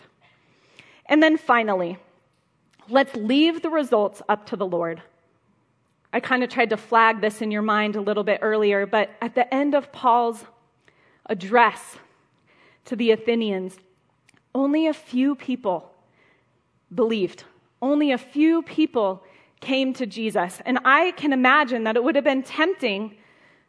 And 1.06 1.22
then 1.22 1.36
finally, 1.36 1.98
let's 2.88 3.14
leave 3.16 3.62
the 3.62 3.70
results 3.70 4.22
up 4.28 4.46
to 4.46 4.56
the 4.56 4.66
Lord. 4.66 5.02
I 6.12 6.20
kind 6.20 6.42
of 6.42 6.50
tried 6.50 6.70
to 6.70 6.76
flag 6.76 7.20
this 7.20 7.42
in 7.42 7.50
your 7.50 7.62
mind 7.62 7.96
a 7.96 8.00
little 8.00 8.24
bit 8.24 8.38
earlier, 8.40 8.86
but 8.86 9.10
at 9.20 9.34
the 9.34 9.52
end 9.52 9.74
of 9.74 9.92
Paul's 9.92 10.44
address 11.26 11.98
to 12.86 12.96
the 12.96 13.10
Athenians, 13.10 13.76
only 14.54 14.86
a 14.86 14.94
few 14.94 15.34
people 15.34 15.90
believed. 16.94 17.44
Only 17.82 18.12
a 18.12 18.18
few 18.18 18.62
people 18.62 19.22
came 19.60 19.92
to 19.94 20.06
Jesus. 20.06 20.60
And 20.64 20.78
I 20.84 21.10
can 21.12 21.32
imagine 21.32 21.84
that 21.84 21.96
it 21.96 22.02
would 22.02 22.14
have 22.14 22.24
been 22.24 22.42
tempting 22.42 23.16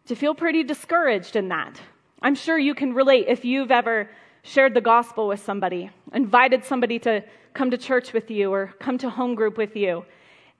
to 0.09 0.15
feel 0.15 0.33
pretty 0.33 0.63
discouraged 0.63 1.35
in 1.35 1.49
that. 1.49 1.79
I'm 2.19 2.33
sure 2.33 2.57
you 2.57 2.73
can 2.73 2.95
relate 2.95 3.25
if 3.27 3.45
you've 3.45 3.69
ever 3.69 4.09
shared 4.41 4.73
the 4.73 4.81
gospel 4.81 5.27
with 5.27 5.39
somebody, 5.39 5.91
invited 6.11 6.65
somebody 6.65 6.97
to 6.99 7.23
come 7.53 7.69
to 7.69 7.77
church 7.77 8.11
with 8.11 8.31
you 8.31 8.51
or 8.51 8.73
come 8.79 8.97
to 8.97 9.09
home 9.11 9.35
group 9.35 9.55
with 9.55 9.75
you, 9.75 10.03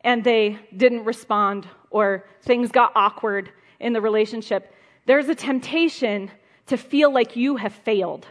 and 0.01 0.23
they 0.23 0.59
didn't 0.77 1.03
respond 1.03 1.67
or 1.89 2.27
things 2.43 2.71
got 2.71 2.91
awkward 2.93 3.49
in 3.79 3.91
the 3.91 3.99
relationship, 3.99 4.71
there's 5.07 5.27
a 5.29 5.35
temptation 5.35 6.29
to 6.67 6.77
feel 6.77 7.11
like 7.11 7.35
you 7.35 7.55
have 7.55 7.73
failed, 7.73 8.27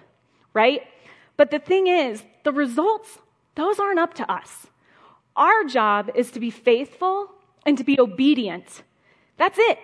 right? 0.54 0.82
But 1.36 1.50
the 1.50 1.58
thing 1.58 1.88
is, 1.88 2.22
the 2.44 2.52
results, 2.52 3.18
those 3.56 3.80
aren't 3.80 3.98
up 3.98 4.14
to 4.14 4.30
us. 4.30 4.68
Our 5.34 5.64
job 5.64 6.12
is 6.14 6.30
to 6.30 6.38
be 6.38 6.50
faithful 6.52 7.32
and 7.66 7.76
to 7.76 7.82
be 7.82 7.98
obedient. 7.98 8.84
That's 9.36 9.58
it. 9.58 9.78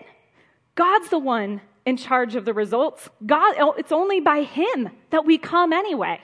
God's 0.74 1.08
the 1.08 1.18
one 1.18 1.60
in 1.86 1.96
charge 1.96 2.34
of 2.34 2.44
the 2.44 2.54
results. 2.54 3.08
God, 3.24 3.54
it's 3.78 3.92
only 3.92 4.20
by 4.20 4.42
him 4.42 4.90
that 5.10 5.24
we 5.24 5.38
come 5.38 5.72
anyway. 5.72 6.20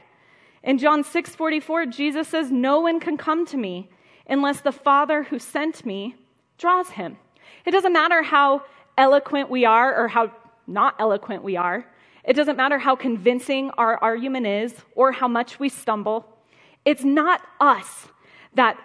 In 0.62 0.78
John 0.78 1.04
6 1.04 1.30
44, 1.34 1.86
Jesus 1.86 2.28
says, 2.28 2.50
No 2.50 2.80
one 2.80 3.00
can 3.00 3.16
come 3.16 3.46
to 3.46 3.56
me 3.56 3.90
unless 4.26 4.60
the 4.60 4.72
Father 4.72 5.24
who 5.24 5.38
sent 5.38 5.84
me 5.86 6.14
draws 6.58 6.90
him. 6.90 7.16
It 7.64 7.70
doesn't 7.70 7.92
matter 7.92 8.22
how 8.22 8.64
eloquent 8.96 9.50
we 9.50 9.64
are 9.64 9.94
or 9.96 10.08
how 10.08 10.32
not 10.66 10.94
eloquent 10.98 11.42
we 11.42 11.56
are. 11.56 11.86
It 12.24 12.34
doesn't 12.34 12.56
matter 12.56 12.78
how 12.78 12.96
convincing 12.96 13.70
our 13.78 13.96
argument 14.02 14.46
is 14.46 14.74
or 14.94 15.12
how 15.12 15.28
much 15.28 15.58
we 15.58 15.68
stumble. 15.68 16.26
It's 16.84 17.04
not 17.04 17.42
us 17.58 18.08
that 18.54 18.78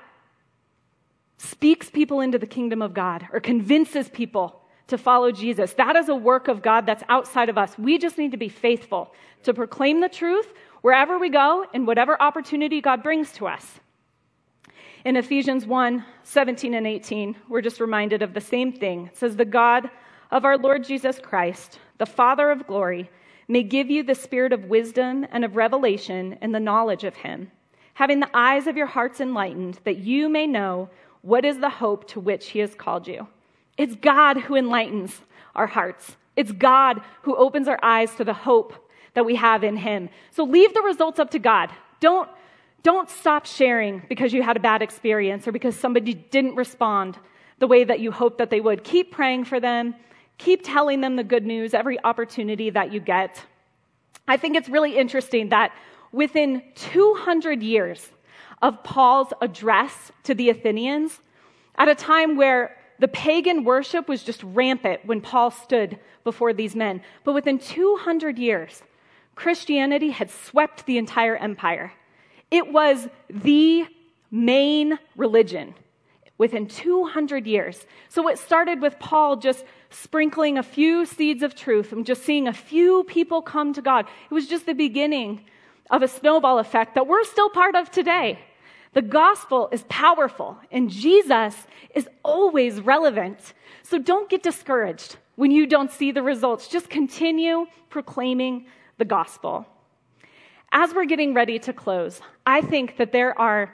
speaks 1.37 1.89
people 1.89 2.21
into 2.21 2.39
the 2.39 2.47
kingdom 2.47 2.81
of 2.81 2.93
God 2.93 3.27
or 3.31 3.39
convinces 3.39 4.09
people 4.09 4.61
to 4.87 4.97
follow 4.97 5.31
Jesus. 5.31 5.73
That 5.73 5.95
is 5.95 6.09
a 6.09 6.15
work 6.15 6.47
of 6.47 6.61
God 6.61 6.85
that's 6.85 7.03
outside 7.09 7.49
of 7.49 7.57
us. 7.57 7.77
We 7.77 7.97
just 7.97 8.17
need 8.17 8.31
to 8.31 8.37
be 8.37 8.49
faithful 8.49 9.13
to 9.43 9.53
proclaim 9.53 10.01
the 10.01 10.09
truth 10.09 10.53
wherever 10.81 11.17
we 11.17 11.29
go 11.29 11.65
and 11.73 11.87
whatever 11.87 12.21
opportunity 12.21 12.81
God 12.81 13.01
brings 13.01 13.31
to 13.33 13.47
us. 13.47 13.79
In 15.03 15.17
Ephesians 15.17 15.65
1 15.65 16.03
17 16.23 16.73
and 16.73 16.87
18, 16.87 17.35
we're 17.47 17.61
just 17.61 17.79
reminded 17.79 18.21
of 18.21 18.33
the 18.33 18.41
same 18.41 18.71
thing. 18.71 19.07
It 19.07 19.17
says, 19.17 19.35
The 19.35 19.45
God 19.45 19.89
of 20.31 20.45
our 20.45 20.57
Lord 20.57 20.83
Jesus 20.83 21.19
Christ, 21.19 21.79
the 21.97 22.05
Father 22.05 22.49
of 22.49 22.67
glory, 22.67 23.09
may 23.47 23.61
give 23.61 23.91
you 23.91 24.01
the 24.03 24.15
spirit 24.15 24.51
of 24.51 24.65
wisdom 24.65 25.25
and 25.31 25.45
of 25.45 25.55
revelation 25.55 26.37
and 26.41 26.53
the 26.53 26.59
knowledge 26.59 27.03
of 27.03 27.15
him, 27.15 27.51
having 27.93 28.19
the 28.19 28.35
eyes 28.35 28.65
of 28.65 28.77
your 28.77 28.87
hearts 28.87 29.21
enlightened, 29.21 29.79
that 29.83 29.97
you 29.97 30.27
may 30.27 30.47
know 30.47 30.89
what 31.21 31.45
is 31.45 31.59
the 31.59 31.69
hope 31.69 32.07
to 32.07 32.19
which 32.19 32.47
he 32.47 32.59
has 32.59 32.73
called 32.73 33.07
you 33.07 33.27
it's 33.77 33.95
God 33.95 34.37
who 34.37 34.55
enlightens 34.55 35.21
our 35.55 35.67
hearts. 35.67 36.15
It's 36.35 36.51
God 36.51 37.01
who 37.23 37.35
opens 37.35 37.67
our 37.67 37.79
eyes 37.81 38.13
to 38.15 38.23
the 38.23 38.33
hope 38.33 38.73
that 39.13 39.25
we 39.25 39.35
have 39.35 39.63
in 39.63 39.77
Him. 39.77 40.09
So 40.31 40.43
leave 40.43 40.73
the 40.73 40.81
results 40.81 41.19
up 41.19 41.31
to 41.31 41.39
God. 41.39 41.69
Don't, 41.99 42.29
don't 42.83 43.09
stop 43.09 43.45
sharing 43.45 44.03
because 44.09 44.33
you 44.33 44.43
had 44.43 44.57
a 44.57 44.59
bad 44.59 44.81
experience 44.81 45.47
or 45.47 45.51
because 45.51 45.75
somebody 45.75 46.13
didn't 46.13 46.55
respond 46.55 47.17
the 47.59 47.67
way 47.67 47.83
that 47.83 47.99
you 47.99 48.11
hoped 48.11 48.37
that 48.37 48.49
they 48.49 48.59
would. 48.59 48.83
Keep 48.83 49.11
praying 49.11 49.45
for 49.45 49.59
them. 49.59 49.95
Keep 50.37 50.63
telling 50.63 51.01
them 51.01 51.15
the 51.15 51.23
good 51.23 51.45
news 51.45 51.73
every 51.73 52.03
opportunity 52.03 52.69
that 52.69 52.91
you 52.91 52.99
get. 52.99 53.41
I 54.27 54.37
think 54.37 54.57
it's 54.57 54.67
really 54.67 54.97
interesting 54.97 55.49
that 55.49 55.73
within 56.11 56.61
200 56.75 57.63
years 57.63 58.09
of 58.61 58.83
Paul's 58.83 59.31
address 59.41 60.11
to 60.23 60.33
the 60.33 60.49
Athenians, 60.49 61.19
at 61.77 61.87
a 61.87 61.95
time 61.95 62.35
where 62.35 62.77
the 62.99 63.07
pagan 63.07 63.63
worship 63.63 64.07
was 64.07 64.23
just 64.23 64.43
rampant 64.43 65.05
when 65.05 65.21
Paul 65.21 65.51
stood 65.51 65.99
before 66.23 66.53
these 66.53 66.75
men. 66.75 67.01
But 67.23 67.33
within 67.33 67.59
200 67.59 68.37
years, 68.37 68.83
Christianity 69.35 70.11
had 70.11 70.31
swept 70.31 70.85
the 70.85 70.97
entire 70.97 71.35
empire. 71.35 71.91
It 72.51 72.71
was 72.71 73.07
the 73.29 73.85
main 74.31 74.97
religion 75.15 75.75
within 76.37 76.67
200 76.67 77.47
years. 77.47 77.85
So 78.09 78.27
it 78.27 78.37
started 78.37 78.81
with 78.81 78.99
Paul 78.99 79.37
just 79.37 79.63
sprinkling 79.89 80.57
a 80.57 80.63
few 80.63 81.05
seeds 81.05 81.43
of 81.43 81.55
truth 81.55 81.91
and 81.91 82.05
just 82.05 82.23
seeing 82.23 82.47
a 82.47 82.53
few 82.53 83.03
people 83.05 83.41
come 83.41 83.73
to 83.73 83.81
God. 83.81 84.05
It 84.29 84.33
was 84.33 84.47
just 84.47 84.65
the 84.65 84.73
beginning 84.73 85.45
of 85.89 86.01
a 86.01 86.07
snowball 86.07 86.59
effect 86.59 86.95
that 86.95 87.07
we're 87.07 87.23
still 87.23 87.49
part 87.49 87.75
of 87.75 87.91
today. 87.91 88.39
The 88.95 89.01
gospel 89.01 89.67
is 89.73 89.83
powerful 89.89 90.57
and 90.71 90.89
Jesus 90.89 91.67
is 91.93 92.07
always 92.23 92.79
relevant. 92.79 93.53
So 93.83 93.99
don't 93.99 94.29
get 94.29 94.41
discouraged 94.41 95.17
when 95.35 95.51
you 95.51 95.67
don't 95.67 95.91
see 95.91 96.13
the 96.13 96.23
results. 96.23 96.69
Just 96.69 96.89
continue 96.89 97.65
proclaiming 97.89 98.67
the 98.97 99.03
gospel. 99.03 99.65
As 100.71 100.93
we're 100.93 101.05
getting 101.05 101.33
ready 101.33 101.59
to 101.59 101.73
close, 101.73 102.21
I 102.45 102.61
think 102.61 102.95
that 102.95 103.11
there 103.11 103.37
are 103.37 103.73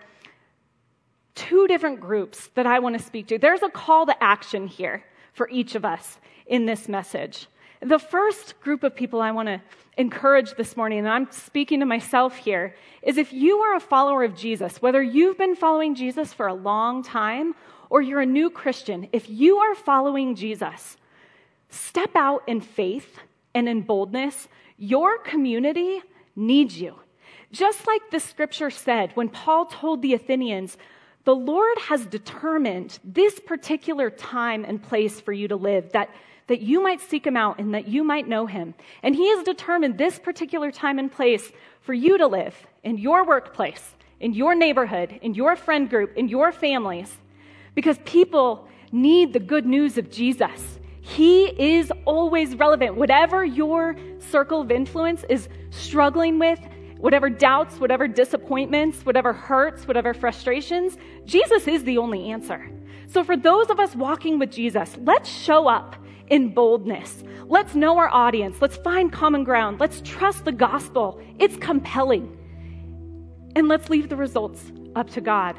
two 1.36 1.68
different 1.68 2.00
groups 2.00 2.50
that 2.56 2.66
I 2.66 2.80
want 2.80 2.98
to 2.98 3.04
speak 3.04 3.28
to. 3.28 3.38
There's 3.38 3.62
a 3.62 3.70
call 3.70 4.08
to 4.08 4.24
action 4.24 4.66
here 4.66 5.04
for 5.34 5.48
each 5.50 5.76
of 5.76 5.86
us 5.86 6.18
in 6.48 6.66
this 6.66 6.90
message. 6.90 7.48
The 7.82 7.98
first 8.00 8.62
group 8.62 8.84
of 8.84 8.96
people 8.96 9.22
I 9.22 9.32
want 9.32 9.48
to 9.48 9.60
encourage 9.98 10.54
this 10.54 10.78
morning, 10.78 11.00
and 11.00 11.10
I'm 11.10 11.32
speaking 11.32 11.80
to 11.80 11.86
myself 11.86 12.38
here, 12.38 12.76
is 13.02 13.18
if 13.18 13.34
you 13.34 13.58
are 13.58 13.76
a 13.76 13.80
follower 13.80 14.24
of 14.24 14.36
Jesus, 14.36 14.82
whether 14.82 15.02
you've 15.02 15.38
been 15.38 15.56
following 15.56 15.96
Jesus 15.96 16.32
for 16.32 16.48
a 16.48 16.54
long 16.54 17.02
time 17.02 17.56
or 17.90 18.02
you're 18.02 18.22
a 18.22 18.26
new 18.26 18.52
Christian, 18.52 19.10
if 19.12 19.28
you 19.30 19.58
are 19.58 19.74
following 19.74 20.36
Jesus, 20.36 20.96
step 21.70 22.12
out 22.16 22.44
in 22.48 22.62
faith 22.62 23.18
and 23.56 23.68
in 23.68 23.82
boldness. 23.82 24.48
Your 24.78 25.18
community 25.18 26.02
needs 26.36 26.80
you. 26.80 27.00
Just 27.52 27.88
like 27.88 28.12
the 28.12 28.20
scripture 28.20 28.70
said 28.70 29.12
when 29.16 29.28
Paul 29.28 29.66
told 29.66 30.02
the 30.02 30.14
Athenians, 30.14 30.78
the 31.24 31.36
Lord 31.36 31.78
has 31.80 32.06
determined 32.06 33.00
this 33.04 33.40
particular 33.40 34.10
time 34.10 34.66
and 34.66 34.82
place 34.82 35.20
for 35.20 35.34
you 35.34 35.48
to 35.48 35.56
live, 35.56 35.92
that 35.92 36.10
that 36.52 36.62
you 36.62 36.84
might 36.84 37.00
seek 37.00 37.26
him 37.26 37.38
out 37.38 37.60
and 37.60 37.74
that 37.74 37.88
you 37.88 38.04
might 38.04 38.28
know 38.28 38.46
him. 38.46 38.74
And 39.04 39.16
he 39.16 39.26
has 39.30 39.46
determined 39.46 39.98
this 39.98 40.20
particular 40.20 40.70
time 40.70 41.00
and 41.00 41.10
place 41.10 41.50
for 41.80 41.94
you 41.94 42.18
to 42.18 42.28
live 42.28 42.54
in 42.84 42.98
your 42.98 43.26
workplace, 43.26 43.96
in 44.20 44.34
your 44.34 44.54
neighborhood, 44.54 45.18
in 45.22 45.34
your 45.34 45.56
friend 45.56 45.90
group, 45.90 46.12
in 46.18 46.28
your 46.28 46.52
families, 46.52 47.10
because 47.74 47.98
people 48.04 48.68
need 48.92 49.32
the 49.32 49.40
good 49.40 49.66
news 49.66 49.98
of 49.98 50.12
Jesus. 50.12 50.78
He 51.00 51.46
is 51.46 51.90
always 52.04 52.54
relevant. 52.56 52.98
Whatever 52.98 53.46
your 53.46 53.96
circle 54.20 54.60
of 54.60 54.72
influence 54.72 55.24
is 55.30 55.48
struggling 55.70 56.38
with, 56.38 56.60
whatever 56.98 57.30
doubts, 57.30 57.80
whatever 57.80 58.10
disappointments, 58.10 59.06
whatever 59.06 59.32
hurts, 59.32 59.88
whatever 59.88 60.14
frustrations, 60.14 60.98
Jesus 61.24 61.66
is 61.70 61.86
the 61.86 61.98
only 61.98 62.30
answer. 62.30 62.70
So, 63.08 63.24
for 63.24 63.38
those 63.38 63.70
of 63.70 63.80
us 63.80 63.96
walking 63.96 64.38
with 64.38 64.52
Jesus, 64.52 64.98
let's 65.06 65.30
show 65.30 65.70
up 65.70 65.96
in 66.32 66.50
boldness. 66.50 67.24
Let's 67.46 67.76
know 67.76 67.98
our 67.98 68.10
audience. 68.10 68.58
Let's 68.62 68.78
find 68.78 69.12
common 69.12 69.44
ground. 69.44 69.80
Let's 69.80 70.02
trust 70.02 70.46
the 70.46 70.52
gospel. 70.52 71.22
It's 71.38 71.58
compelling. 71.58 72.38
And 73.56 73.68
let's 73.68 73.90
leave 73.90 74.08
the 74.08 74.16
results 74.16 74.72
up 74.96 75.10
to 75.12 75.22
God. 75.22 75.58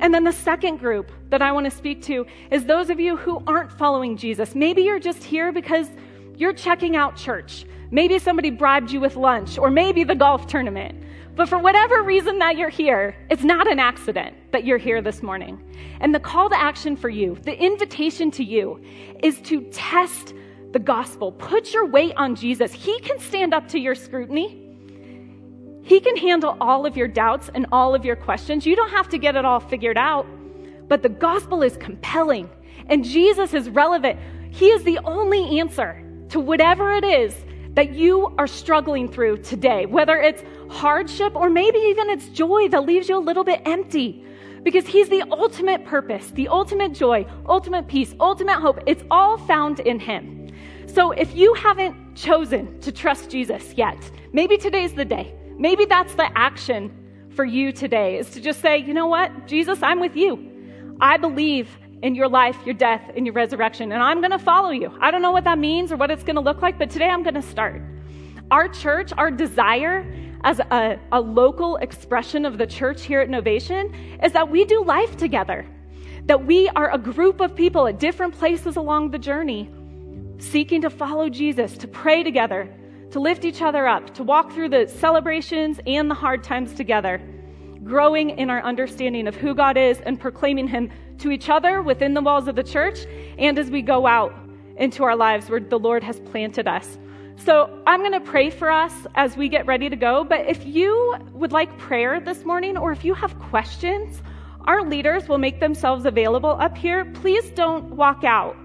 And 0.00 0.14
then 0.14 0.24
the 0.24 0.32
second 0.32 0.78
group 0.78 1.12
that 1.28 1.42
I 1.42 1.52
want 1.52 1.66
to 1.66 1.70
speak 1.70 2.02
to 2.04 2.26
is 2.50 2.64
those 2.64 2.88
of 2.88 2.98
you 2.98 3.18
who 3.18 3.42
aren't 3.46 3.70
following 3.70 4.16
Jesus. 4.16 4.54
Maybe 4.54 4.82
you're 4.82 4.98
just 4.98 5.22
here 5.22 5.52
because 5.52 5.88
you're 6.36 6.54
checking 6.54 6.96
out 6.96 7.16
church. 7.16 7.66
Maybe 7.90 8.18
somebody 8.18 8.48
bribed 8.50 8.90
you 8.90 9.00
with 9.00 9.16
lunch, 9.16 9.58
or 9.58 9.70
maybe 9.70 10.04
the 10.04 10.14
golf 10.14 10.46
tournament. 10.46 11.04
But 11.36 11.48
for 11.48 11.58
whatever 11.58 12.02
reason 12.02 12.38
that 12.38 12.56
you're 12.56 12.68
here, 12.68 13.16
it's 13.30 13.44
not 13.44 13.70
an 13.70 13.78
accident 13.78 14.36
that 14.52 14.64
you're 14.64 14.78
here 14.78 15.00
this 15.00 15.22
morning. 15.22 15.62
And 16.00 16.14
the 16.14 16.20
call 16.20 16.50
to 16.50 16.60
action 16.60 16.96
for 16.96 17.08
you, 17.08 17.36
the 17.42 17.56
invitation 17.56 18.30
to 18.32 18.44
you, 18.44 18.82
is 19.22 19.40
to 19.42 19.62
test 19.70 20.34
the 20.72 20.78
gospel. 20.78 21.32
Put 21.32 21.72
your 21.72 21.86
weight 21.86 22.14
on 22.16 22.34
Jesus. 22.34 22.72
He 22.72 22.98
can 23.00 23.18
stand 23.18 23.54
up 23.54 23.68
to 23.68 23.78
your 23.78 23.94
scrutiny. 23.94 24.56
He 25.82 26.00
can 26.00 26.16
handle 26.16 26.56
all 26.60 26.86
of 26.86 26.96
your 26.96 27.08
doubts 27.08 27.50
and 27.54 27.66
all 27.72 27.94
of 27.94 28.04
your 28.04 28.16
questions. 28.16 28.66
You 28.66 28.76
don't 28.76 28.90
have 28.90 29.08
to 29.10 29.18
get 29.18 29.34
it 29.34 29.44
all 29.44 29.60
figured 29.60 29.98
out. 29.98 30.26
But 30.88 31.02
the 31.02 31.08
gospel 31.08 31.62
is 31.62 31.76
compelling, 31.76 32.50
and 32.86 33.04
Jesus 33.04 33.54
is 33.54 33.68
relevant. 33.70 34.18
He 34.50 34.66
is 34.70 34.82
the 34.82 34.98
only 35.04 35.60
answer 35.60 36.04
to 36.30 36.40
whatever 36.40 36.92
it 36.92 37.04
is 37.04 37.34
that 37.74 37.92
you 37.92 38.34
are 38.38 38.46
struggling 38.46 39.08
through 39.08 39.38
today, 39.38 39.86
whether 39.86 40.16
it's 40.16 40.42
hardship 40.70 41.34
or 41.36 41.50
maybe 41.50 41.78
even 41.78 42.10
it's 42.10 42.28
joy 42.28 42.68
that 42.68 42.84
leaves 42.84 43.08
you 43.08 43.16
a 43.16 43.20
little 43.20 43.44
bit 43.44 43.62
empty. 43.64 44.24
Because 44.62 44.86
he's 44.86 45.08
the 45.08 45.22
ultimate 45.30 45.86
purpose, 45.86 46.30
the 46.32 46.48
ultimate 46.48 46.92
joy, 46.92 47.26
ultimate 47.48 47.88
peace, 47.88 48.14
ultimate 48.20 48.60
hope. 48.60 48.78
It's 48.86 49.02
all 49.10 49.38
found 49.38 49.80
in 49.80 49.98
him. 49.98 50.48
So 50.86 51.12
if 51.12 51.34
you 51.34 51.54
haven't 51.54 52.16
chosen 52.16 52.78
to 52.80 52.92
trust 52.92 53.30
Jesus 53.30 53.74
yet, 53.76 53.98
maybe 54.32 54.58
today's 54.58 54.92
the 54.92 55.04
day. 55.04 55.34
Maybe 55.56 55.84
that's 55.84 56.14
the 56.14 56.28
action 56.36 56.94
for 57.34 57.44
you 57.44 57.72
today 57.72 58.18
is 58.18 58.30
to 58.30 58.40
just 58.40 58.60
say, 58.60 58.78
you 58.78 58.92
know 58.92 59.06
what, 59.06 59.46
Jesus, 59.46 59.82
I'm 59.82 60.00
with 60.00 60.16
you. 60.16 60.50
I 61.00 61.16
believe 61.16 61.78
in 62.02 62.14
your 62.14 62.28
life, 62.28 62.56
your 62.64 62.74
death, 62.74 63.10
and 63.14 63.26
your 63.26 63.34
resurrection, 63.34 63.92
and 63.92 64.02
I'm 64.02 64.20
going 64.20 64.30
to 64.30 64.38
follow 64.38 64.70
you. 64.70 64.92
I 65.00 65.10
don't 65.10 65.22
know 65.22 65.32
what 65.32 65.44
that 65.44 65.58
means 65.58 65.92
or 65.92 65.96
what 65.96 66.10
it's 66.10 66.22
going 66.22 66.36
to 66.36 66.42
look 66.42 66.62
like, 66.62 66.78
but 66.78 66.90
today 66.90 67.08
I'm 67.08 67.22
going 67.22 67.34
to 67.34 67.42
start. 67.42 67.82
Our 68.50 68.68
church, 68.68 69.12
our 69.16 69.30
desire 69.30 70.06
as 70.42 70.58
a, 70.58 70.98
a 71.12 71.20
local 71.20 71.76
expression 71.76 72.46
of 72.46 72.58
the 72.58 72.66
church 72.66 73.02
here 73.02 73.20
at 73.20 73.28
Novation 73.28 74.24
is 74.24 74.32
that 74.32 74.48
we 74.48 74.64
do 74.64 74.82
life 74.84 75.16
together, 75.16 75.66
that 76.24 76.46
we 76.46 76.68
are 76.70 76.92
a 76.92 76.98
group 76.98 77.40
of 77.40 77.54
people 77.54 77.86
at 77.86 77.98
different 77.98 78.36
places 78.36 78.76
along 78.76 79.10
the 79.10 79.18
journey 79.18 79.70
seeking 80.38 80.80
to 80.80 80.90
follow 80.90 81.28
Jesus, 81.28 81.76
to 81.76 81.86
pray 81.86 82.22
together, 82.22 82.72
to 83.10 83.20
lift 83.20 83.44
each 83.44 83.60
other 83.60 83.86
up, 83.86 84.14
to 84.14 84.22
walk 84.22 84.52
through 84.52 84.70
the 84.70 84.86
celebrations 84.88 85.80
and 85.86 86.10
the 86.10 86.14
hard 86.14 86.42
times 86.42 86.72
together, 86.72 87.20
growing 87.84 88.30
in 88.30 88.48
our 88.50 88.62
understanding 88.62 89.26
of 89.26 89.34
who 89.34 89.54
God 89.54 89.76
is 89.76 90.00
and 90.00 90.18
proclaiming 90.18 90.66
Him 90.66 90.90
to 91.20 91.30
each 91.30 91.48
other 91.48 91.82
within 91.82 92.14
the 92.14 92.20
walls 92.20 92.48
of 92.48 92.56
the 92.56 92.62
church 92.62 93.06
and 93.38 93.58
as 93.58 93.70
we 93.70 93.82
go 93.82 94.06
out 94.06 94.34
into 94.76 95.04
our 95.04 95.16
lives 95.16 95.48
where 95.48 95.60
the 95.60 95.78
Lord 95.78 96.02
has 96.02 96.18
planted 96.20 96.66
us. 96.66 96.98
So 97.44 97.70
I'm 97.86 98.00
going 98.00 98.12
to 98.12 98.20
pray 98.20 98.50
for 98.50 98.70
us 98.70 98.92
as 99.14 99.36
we 99.36 99.48
get 99.48 99.66
ready 99.66 99.88
to 99.88 99.96
go. 99.96 100.24
But 100.24 100.46
if 100.46 100.66
you 100.66 101.16
would 101.32 101.52
like 101.52 101.76
prayer 101.78 102.20
this 102.20 102.44
morning 102.44 102.76
or 102.76 102.92
if 102.92 103.04
you 103.04 103.14
have 103.14 103.38
questions, 103.38 104.22
our 104.66 104.82
leaders 104.82 105.28
will 105.28 105.38
make 105.38 105.60
themselves 105.60 106.04
available 106.04 106.56
up 106.60 106.76
here. 106.76 107.06
Please 107.06 107.50
don't 107.52 107.96
walk 107.96 108.24
out. 108.24 108.56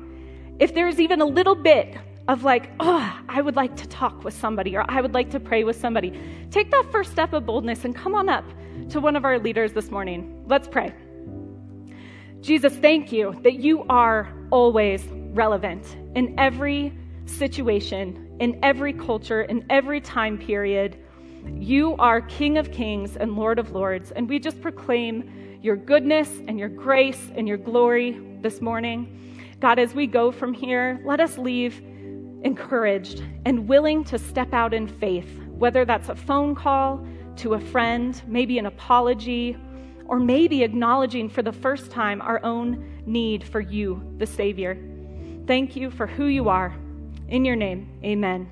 If 0.60 0.74
there's 0.74 1.00
even 1.00 1.22
a 1.22 1.26
little 1.26 1.56
bit 1.56 1.98
of 2.28 2.44
like, 2.44 2.70
oh, 2.80 3.18
I 3.30 3.42
would 3.42 3.56
like 3.56 3.76
to 3.78 3.88
talk 3.88 4.24
with 4.24 4.34
somebody 4.34 4.76
or 4.76 4.84
I 4.90 5.00
would 5.00 5.14
like 5.14 5.30
to 5.32 5.40
pray 5.40 5.64
with 5.64 5.80
somebody. 5.80 6.20
Take 6.52 6.72
that 6.72 6.92
first 6.92 7.12
step 7.12 7.34
of 7.34 7.46
boldness 7.46 7.86
and 7.86 7.96
come 7.96 8.16
on 8.16 8.30
up 8.30 8.46
to 8.90 9.00
one 9.00 9.16
of 9.16 9.26
our 9.26 9.40
leaders 9.40 9.74
this 9.74 9.92
morning. 9.92 10.44
Let's 10.48 10.68
pray. 10.68 10.94
Jesus, 12.46 12.76
thank 12.76 13.12
you 13.12 13.36
that 13.42 13.56
you 13.56 13.84
are 13.90 14.32
always 14.52 15.04
relevant 15.34 15.98
in 16.14 16.36
every 16.38 16.94
situation, 17.26 18.38
in 18.40 18.60
every 18.62 18.94
culture, 18.94 19.42
in 19.42 19.66
every 19.72 20.00
time 20.00 20.38
period. 20.38 20.96
You 21.56 21.96
are 21.98 22.22
King 22.22 22.60
of 22.60 22.72
kings 22.72 23.18
and 23.18 23.36
Lord 23.36 23.58
of 23.58 23.72
lords, 23.72 24.12
and 24.12 24.30
we 24.30 24.38
just 24.38 24.62
proclaim 24.62 25.60
your 25.64 25.76
goodness 25.76 26.30
and 26.48 26.60
your 26.60 26.70
grace 26.70 27.32
and 27.34 27.48
your 27.48 27.58
glory 27.58 28.22
this 28.42 28.62
morning. 28.62 29.40
God, 29.60 29.80
as 29.80 29.96
we 29.96 30.06
go 30.06 30.32
from 30.32 30.54
here, 30.54 31.02
let 31.04 31.20
us 31.20 31.40
leave 31.40 31.82
encouraged 32.44 33.24
and 33.48 33.68
willing 33.68 34.04
to 34.04 34.20
step 34.20 34.54
out 34.54 34.72
in 34.72 34.88
faith, 34.88 35.42
whether 35.48 35.84
that's 35.84 36.10
a 36.10 36.16
phone 36.16 36.54
call 36.54 37.04
to 37.38 37.56
a 37.56 37.60
friend, 37.60 38.22
maybe 38.28 38.60
an 38.60 38.68
apology, 38.68 39.58
or 40.08 40.20
maybe 40.20 40.64
acknowledging 40.64 41.30
for 41.30 41.42
the 41.42 41.52
first 41.52 41.92
time 41.92 42.22
our 42.22 42.44
own 42.44 43.02
need 43.06 43.44
for 43.44 43.60
you, 43.60 44.02
the 44.18 44.26
Savior. 44.26 44.78
Thank 45.48 45.76
you 45.76 45.92
for 45.92 46.08
who 46.08 46.26
you 46.26 46.50
are. 46.50 46.76
In 47.28 47.46
your 47.46 47.56
name, 47.56 48.00
amen. 48.04 48.52